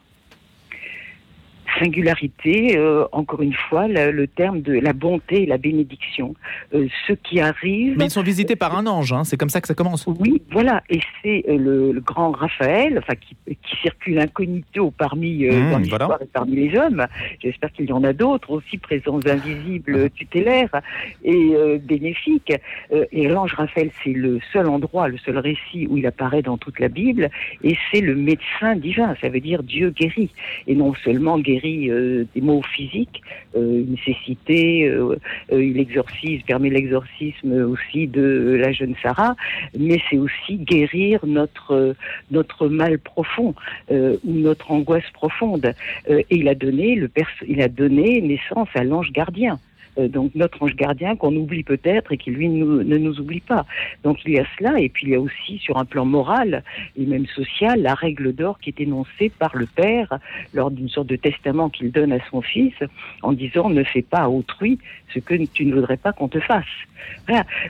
Singularité, 1.80 2.78
euh, 2.78 3.06
encore 3.12 3.42
une 3.42 3.54
fois, 3.54 3.88
le, 3.88 4.12
le 4.12 4.28
terme 4.28 4.62
de 4.62 4.74
la 4.74 4.94
bonté 4.94 5.44
et 5.44 5.46
la 5.46 5.58
bénédiction. 5.58 6.36
Euh, 6.74 6.88
ce 7.08 7.14
qui 7.14 7.40
arrive. 7.40 7.96
Mais 7.98 8.06
ils 8.06 8.12
sont 8.12 8.22
visités 8.24 8.56
par 8.56 8.78
un 8.78 8.86
ange, 8.88 9.12
hein, 9.14 9.24
c'est 9.24 9.38
comme 9.38 9.50
ça 9.50 9.62
que 9.62 9.68
ça 9.68 9.74
commence. 9.74 10.06
Oui, 10.20 10.42
voilà, 10.52 10.84
et 10.90 11.00
c'est 11.22 11.44
euh, 11.50 11.58
le, 11.58 11.92
le 11.92 12.02
grand 12.02 12.32
Raphaël, 12.32 13.00
enfin 13.00 13.16
qui, 13.16 13.36
qui 13.48 13.76
circule 13.82 14.20
incognito 14.20 14.92
parmi 14.92 15.46
euh, 15.46 15.56
Mmh, 15.56 15.72
dans 15.72 15.78
l'histoire 15.80 16.08
voilà. 16.08 16.24
et 16.24 16.28
parmi 16.32 16.56
les 16.56 16.78
hommes. 16.78 17.06
J'espère 17.42 17.72
qu'il 17.72 17.86
y 17.86 17.94
en 17.94 18.04
a 18.04 18.14
d'autres 18.14 18.52
aussi, 18.52 18.78
présence 18.78 19.26
invisibles, 19.26 20.10
tutélaires 20.12 20.82
et 21.24 21.52
euh, 21.54 21.78
bénéfiques. 21.82 22.54
Euh, 22.94 23.06
et 23.12 23.28
l'ange 23.28 23.54
Raphaël, 23.54 23.92
c'est 24.04 24.14
le 24.14 24.40
seul 24.52 24.68
endroit, 24.68 25.08
le 25.08 25.18
seul 25.18 25.38
récit 25.38 25.88
où 25.90 25.98
il 25.98 26.06
apparaît 26.06 26.42
dans 26.42 26.58
toute 26.58 26.80
la 26.80 26.90
Bible, 26.90 27.30
et 27.64 27.78
c'est 27.92 28.02
le 28.02 28.16
médecin 28.16 28.76
divin. 28.76 29.16
Ça 29.22 29.30
veut 29.30 29.40
dire 29.40 29.64
Dieu 29.64 29.90
guérit, 29.92 30.32
et 30.68 30.76
non 30.76 30.94
seulement 31.04 31.40
guérit 31.40 31.65
euh, 31.66 32.26
des 32.34 32.42
maux 32.42 32.62
physiques, 32.62 33.22
euh, 33.56 33.84
une 33.88 33.98
cécité, 34.06 34.86
euh, 34.88 35.18
il 35.52 35.80
exorcise, 35.80 36.42
permet 36.44 36.70
l'exorcisme 36.70 37.52
aussi 37.52 38.08
de 38.08 38.58
la 38.60 38.72
jeune 38.72 38.96
Sarah, 39.02 39.36
mais 39.78 40.00
c'est 40.10 40.18
aussi 40.18 40.58
guérir 40.58 41.26
notre 41.26 41.96
notre 42.32 42.68
mal 42.68 43.00
profond 43.00 43.54
ou 43.90 44.18
notre 44.26 44.72
angoisse 44.72 45.10
profonde. 45.14 45.74
Et 46.10 46.26
il 46.30 46.48
a 46.48 46.56
donné 46.56 47.02
il 47.48 47.62
a 47.62 47.68
donné 47.68 48.22
naissance 48.22 48.70
à 48.76 48.84
l'ange 48.84 49.12
gardien. 49.12 49.60
Euh, 49.98 50.08
donc 50.08 50.32
notre 50.36 50.62
ange 50.64 50.76
gardien 50.76 51.16
qu'on 51.16 51.36
oublie 51.36 51.64
peut-être 51.64 52.12
et 52.12 52.18
qui 52.18 52.32
lui 52.32 52.50
ne 52.50 52.98
nous 52.98 53.20
oublie 53.20 53.40
pas. 53.40 53.66
Donc 54.04 54.20
il 54.26 54.34
y 54.34 54.40
a 54.40 54.46
cela 54.58 54.80
et 54.80 54.90
puis 54.90 55.08
il 55.08 55.10
y 55.12 55.16
a 55.16 55.20
aussi 55.20 55.58
sur 55.60 55.78
un 55.78 55.86
plan 55.86 56.06
moral 56.06 56.64
et 56.98 57.06
même 57.06 57.26
social 57.28 57.82
la 57.82 57.94
règle 57.94 58.34
d'or 58.34 58.60
qui 58.60 58.70
est 58.70 58.82
énoncée 58.82 59.30
par 59.30 59.56
le 59.56 59.66
père 59.66 60.20
lors 60.54 60.72
d'une 60.72 60.90
sorte 60.90 61.08
de 61.08 61.16
testament 61.16 61.70
qu'il 61.70 61.92
donne 61.92 62.12
à 62.12 62.20
son 62.30 62.42
fils 62.42 62.74
en 63.22 63.34
disant 63.34 63.70
ne 63.70 63.84
fais 63.84 64.02
pas 64.02 64.20
à 64.20 64.30
autrui 64.30 64.80
ce 65.14 65.20
que 65.20 65.36
tu 65.46 65.66
ne 65.66 65.76
voudrais 65.76 65.98
pas 65.98 66.12
qu'on 66.12 66.28
te 66.28 66.40
fasse. 66.40 66.66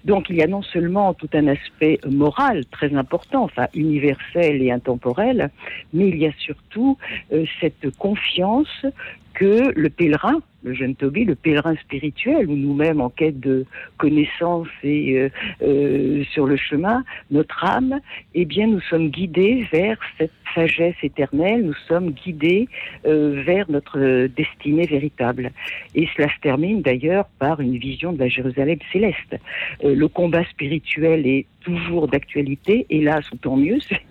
Donc 0.03 0.29
il 0.29 0.37
y 0.37 0.41
a 0.41 0.47
non 0.47 0.61
seulement 0.61 1.13
tout 1.13 1.29
un 1.33 1.47
aspect 1.47 1.99
moral 2.07 2.65
très 2.67 2.93
important, 2.95 3.43
enfin 3.43 3.67
universel 3.73 4.61
et 4.61 4.71
intemporel, 4.71 5.49
mais 5.93 6.09
il 6.09 6.17
y 6.17 6.27
a 6.27 6.31
surtout 6.37 6.97
euh, 7.33 7.45
cette 7.59 7.89
confiance 7.97 8.85
que 9.33 9.73
le 9.75 9.89
pèlerin, 9.89 10.41
le 10.65 10.73
jeune 10.73 10.95
Toby, 10.95 11.25
le 11.25 11.35
pèlerin 11.35 11.75
spirituel, 11.75 12.49
ou 12.49 12.55
nous-mêmes 12.55 12.99
en 12.99 13.09
quête 13.09 13.39
de 13.39 13.65
connaissances 13.97 14.67
et 14.83 15.19
euh, 15.19 15.29
euh, 15.61 16.23
sur 16.31 16.47
le 16.47 16.57
chemin, 16.57 17.03
notre 17.29 17.63
âme, 17.63 17.99
eh 18.33 18.45
bien 18.45 18.65
nous 18.65 18.81
sommes 18.81 19.09
guidés 19.09 19.67
vers 19.71 19.97
cette 20.17 20.31
sagesse 20.55 20.95
éternelle, 21.03 21.65
nous 21.65 21.75
sommes 21.87 22.11
guidés 22.11 22.67
euh, 23.05 23.43
vers 23.45 23.69
notre 23.69 24.25
destinée 24.27 24.87
véritable. 24.87 25.51
Et 25.93 26.07
cela 26.15 26.29
se 26.29 26.39
termine 26.41 26.81
d'ailleurs 26.81 27.25
par 27.39 27.61
une 27.61 27.77
vision 27.77 28.11
de 28.13 28.19
la 28.19 28.27
Jérusalem 28.27 28.79
céleste. 28.91 29.35
Le 29.83 30.07
combat 30.07 30.43
spirituel 30.45 31.27
est 31.27 31.45
toujours 31.61 32.07
d'actualité, 32.07 32.85
hélas, 32.89 33.25
tant 33.41 33.57
mieux, 33.57 33.79
c'est- 33.81 34.01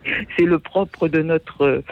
le 0.44 0.58
propre 0.58 1.08
de 1.08 1.22
notre 1.22 1.82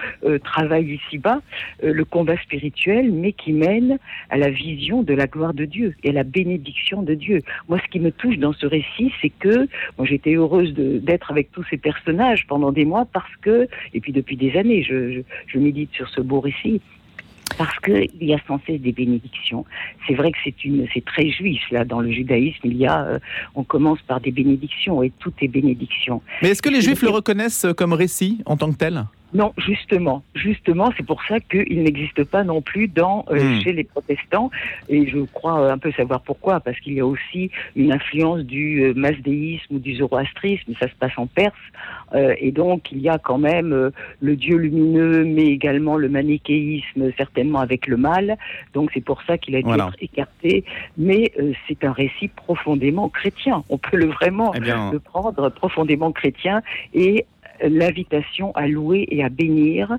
travail 0.45 0.95
ici-bas, 0.95 1.41
le 1.83 2.05
combat 2.05 2.37
spirituel, 2.39 3.11
mais 3.11 3.33
qui 3.33 3.53
mène 3.53 3.99
à 4.29 4.37
la 4.37 4.52
vision 4.53 5.03
de 5.03 5.15
la 5.15 5.27
gloire 5.27 5.55
de 5.55 5.65
Dieu 5.65 5.95
et 6.05 6.13
la 6.13 6.23
bénédiction 6.23 7.03
de 7.03 7.15
Dieu. 7.15 7.41
Moi, 7.69 7.79
ce 7.85 7.91
qui 7.91 8.01
me 8.01 8.13
touche 8.13 8.39
dans 8.39 8.53
ce 8.53 8.67
récit, 8.67 9.13
c'est 9.21 9.31
que 9.31 9.69
moi, 9.99 10.07
j'étais 10.07 10.35
heureuse 10.35 10.73
d'être 10.75 11.31
avec 11.31 11.51
tous 11.53 11.65
ces 11.71 11.79
personnages 11.79 12.47
pendant 12.47 12.73
des 12.73 12.85
mois 12.85 13.07
parce 13.13 13.35
que, 13.41 13.69
et 13.95 14.01
puis 14.01 14.13
depuis 14.13 14.37
des 14.37 14.57
années, 14.57 14.83
je, 14.83 15.13
je, 15.13 15.21
je 15.47 15.59
médite 15.59 15.91
sur 15.93 16.09
ce 16.09 16.21
beau 16.21 16.41
récit. 16.41 16.81
Parce 17.59 17.79
qu'il 17.81 18.09
y 18.23 18.33
a 18.33 18.39
sans 18.47 18.59
cesse 18.67 18.81
des 18.81 18.93
bénédictions. 18.93 19.67
C'est 20.07 20.15
vrai 20.15 20.33
que 20.33 20.39
c'est 20.43 20.65
une, 20.65 20.87
c'est 20.95 21.05
très 21.05 21.29
juif 21.29 21.61
là 21.71 21.85
dans 21.85 22.01
le 22.01 22.11
judaïsme. 22.11 22.61
Il 22.65 22.79
y 22.79 22.87
a, 22.87 23.05
euh, 23.05 23.19
on 23.55 23.63
commence 23.63 24.01
par 24.03 24.23
des 24.23 24.31
bénédictions 24.31 25.03
et 25.03 25.13
tout 25.19 25.33
est 25.43 25.49
bénédiction. 25.49 26.23
Mais 26.41 26.49
est-ce 26.49 26.63
que 26.63 26.71
les 26.71 26.81
Juifs 26.81 27.03
le 27.03 27.11
reconnaissent 27.11 27.67
comme 27.77 27.93
récit 27.93 28.41
en 28.47 28.57
tant 28.57 28.73
que 28.73 28.79
tel? 28.79 29.05
Non, 29.35 29.53
justement, 29.57 30.23
justement, 30.35 30.91
c'est 30.97 31.07
pour 31.07 31.23
ça 31.25 31.41
qu'il 31.41 31.83
n'existe 31.83 32.25
pas 32.25 32.45
non 32.45 32.61
plus 32.61 32.87
dans 32.89 33.25
euh, 33.31 33.43
Hmm. 33.43 33.61
chez 33.63 33.73
les 33.73 33.85
protestants. 33.85 34.51
Et 34.89 35.07
je 35.09 35.19
crois 35.21 35.61
euh, 35.61 35.71
un 35.73 35.79
peu 35.79 35.91
savoir 35.93 36.21
pourquoi, 36.21 36.61
parce 36.61 36.79
qu'il 36.81 36.93
y 36.95 37.01
a 37.01 37.07
aussi 37.07 37.51
une 37.75 37.93
influence 37.93 38.41
du 38.43 38.83
euh, 38.85 38.93
masdéisme 38.95 39.77
ou 39.77 39.79
du 39.79 39.97
zoroastrisme. 39.97 40.73
Ça 40.79 40.89
se 40.89 40.95
passe 40.99 41.17
en 41.17 41.27
Perse, 41.27 41.55
Euh, 42.15 42.35
et 42.39 42.51
donc 42.53 42.93
il 42.93 42.99
y 42.99 43.09
a 43.09 43.17
quand 43.19 43.39
même 43.39 43.73
euh, 43.73 43.91
le 44.21 44.37
Dieu 44.37 44.57
lumineux, 44.59 45.25
mais 45.25 45.47
également 45.47 45.97
le 45.97 46.11
manichéisme, 46.11 47.11
certainement 47.17 47.61
avec 47.61 47.87
le 47.87 47.97
mal. 47.97 48.37
Donc 48.75 48.91
c'est 48.93 49.01
pour 49.05 49.23
ça 49.23 49.39
qu'il 49.39 49.57
a 49.57 49.61
Voilà. 49.63 49.89
être 49.89 49.97
écarté. 50.03 50.65
Mais 50.99 51.33
euh, 51.41 51.53
c'est 51.67 51.85
un 51.85 51.93
récit 51.93 52.29
profondément 52.29 53.09
chrétien. 53.09 53.65
On 53.71 53.79
peut 53.79 53.97
le 53.97 54.07
vraiment 54.07 54.53
Eh 54.55 54.61
bien, 54.61 54.93
le 54.93 55.01
prendre 55.01 55.49
profondément 55.49 56.13
chrétien 56.13 56.61
et 56.93 57.25
l'invitation 57.69 58.53
à 58.55 58.67
louer 58.67 59.07
et 59.11 59.23
à 59.25 59.29
bénir 59.29 59.97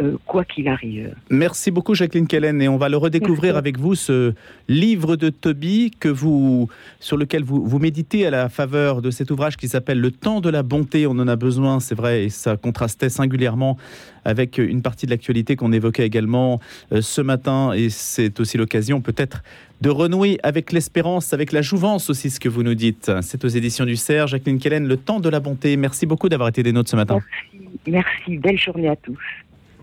euh, 0.00 0.16
quoi 0.26 0.44
qu'il 0.44 0.68
arrive. 0.68 1.14
Merci 1.30 1.70
beaucoup 1.70 1.94
Jacqueline 1.94 2.26
Kellen 2.26 2.62
et 2.62 2.68
on 2.68 2.78
va 2.78 2.88
le 2.88 2.96
redécouvrir 2.96 3.54
Merci. 3.54 3.58
avec 3.58 3.78
vous 3.78 3.94
ce 3.94 4.32
livre 4.68 5.16
de 5.16 5.28
Toby 5.28 5.90
que 5.98 6.08
vous 6.08 6.68
sur 6.98 7.16
lequel 7.16 7.44
vous, 7.44 7.64
vous 7.64 7.78
méditez 7.78 8.26
à 8.26 8.30
la 8.30 8.48
faveur 8.48 9.02
de 9.02 9.10
cet 9.10 9.30
ouvrage 9.30 9.56
qui 9.56 9.68
s'appelle 9.68 10.00
Le 10.00 10.10
temps 10.10 10.40
de 10.40 10.48
la 10.48 10.62
bonté. 10.62 11.06
On 11.06 11.12
en 11.12 11.28
a 11.28 11.36
besoin, 11.36 11.78
c'est 11.80 11.94
vrai, 11.94 12.24
et 12.24 12.28
ça 12.30 12.56
contrastait 12.56 13.10
singulièrement 13.10 13.76
avec 14.24 14.58
une 14.58 14.82
partie 14.82 15.06
de 15.06 15.10
l'actualité 15.10 15.56
qu'on 15.56 15.72
évoquait 15.72 16.06
également 16.06 16.60
euh, 16.92 17.02
ce 17.02 17.20
matin 17.20 17.72
et 17.72 17.90
c'est 17.90 18.40
aussi 18.40 18.56
l'occasion 18.56 19.00
peut-être 19.00 19.42
de 19.82 19.90
renouer 19.90 20.38
avec 20.44 20.70
l'espérance, 20.70 21.32
avec 21.32 21.50
la 21.50 21.60
jouvence 21.60 22.08
aussi, 22.08 22.30
ce 22.30 22.38
que 22.38 22.48
vous 22.48 22.62
nous 22.62 22.76
dites. 22.76 23.10
C'est 23.20 23.44
aux 23.44 23.48
éditions 23.48 23.84
du 23.84 23.96
Cerf. 23.96 24.28
Jacqueline 24.28 24.60
Kellen, 24.60 24.86
Le 24.86 24.96
temps 24.96 25.18
de 25.18 25.28
la 25.28 25.40
bonté. 25.40 25.76
Merci 25.76 26.06
beaucoup 26.06 26.28
d'avoir 26.28 26.48
été 26.50 26.62
des 26.62 26.70
nôtres 26.70 26.90
ce 26.90 26.94
matin. 26.94 27.18
Merci, 27.52 27.68
merci, 27.88 28.38
belle 28.38 28.58
journée 28.58 28.88
à 28.88 28.94
tous. 28.94 29.18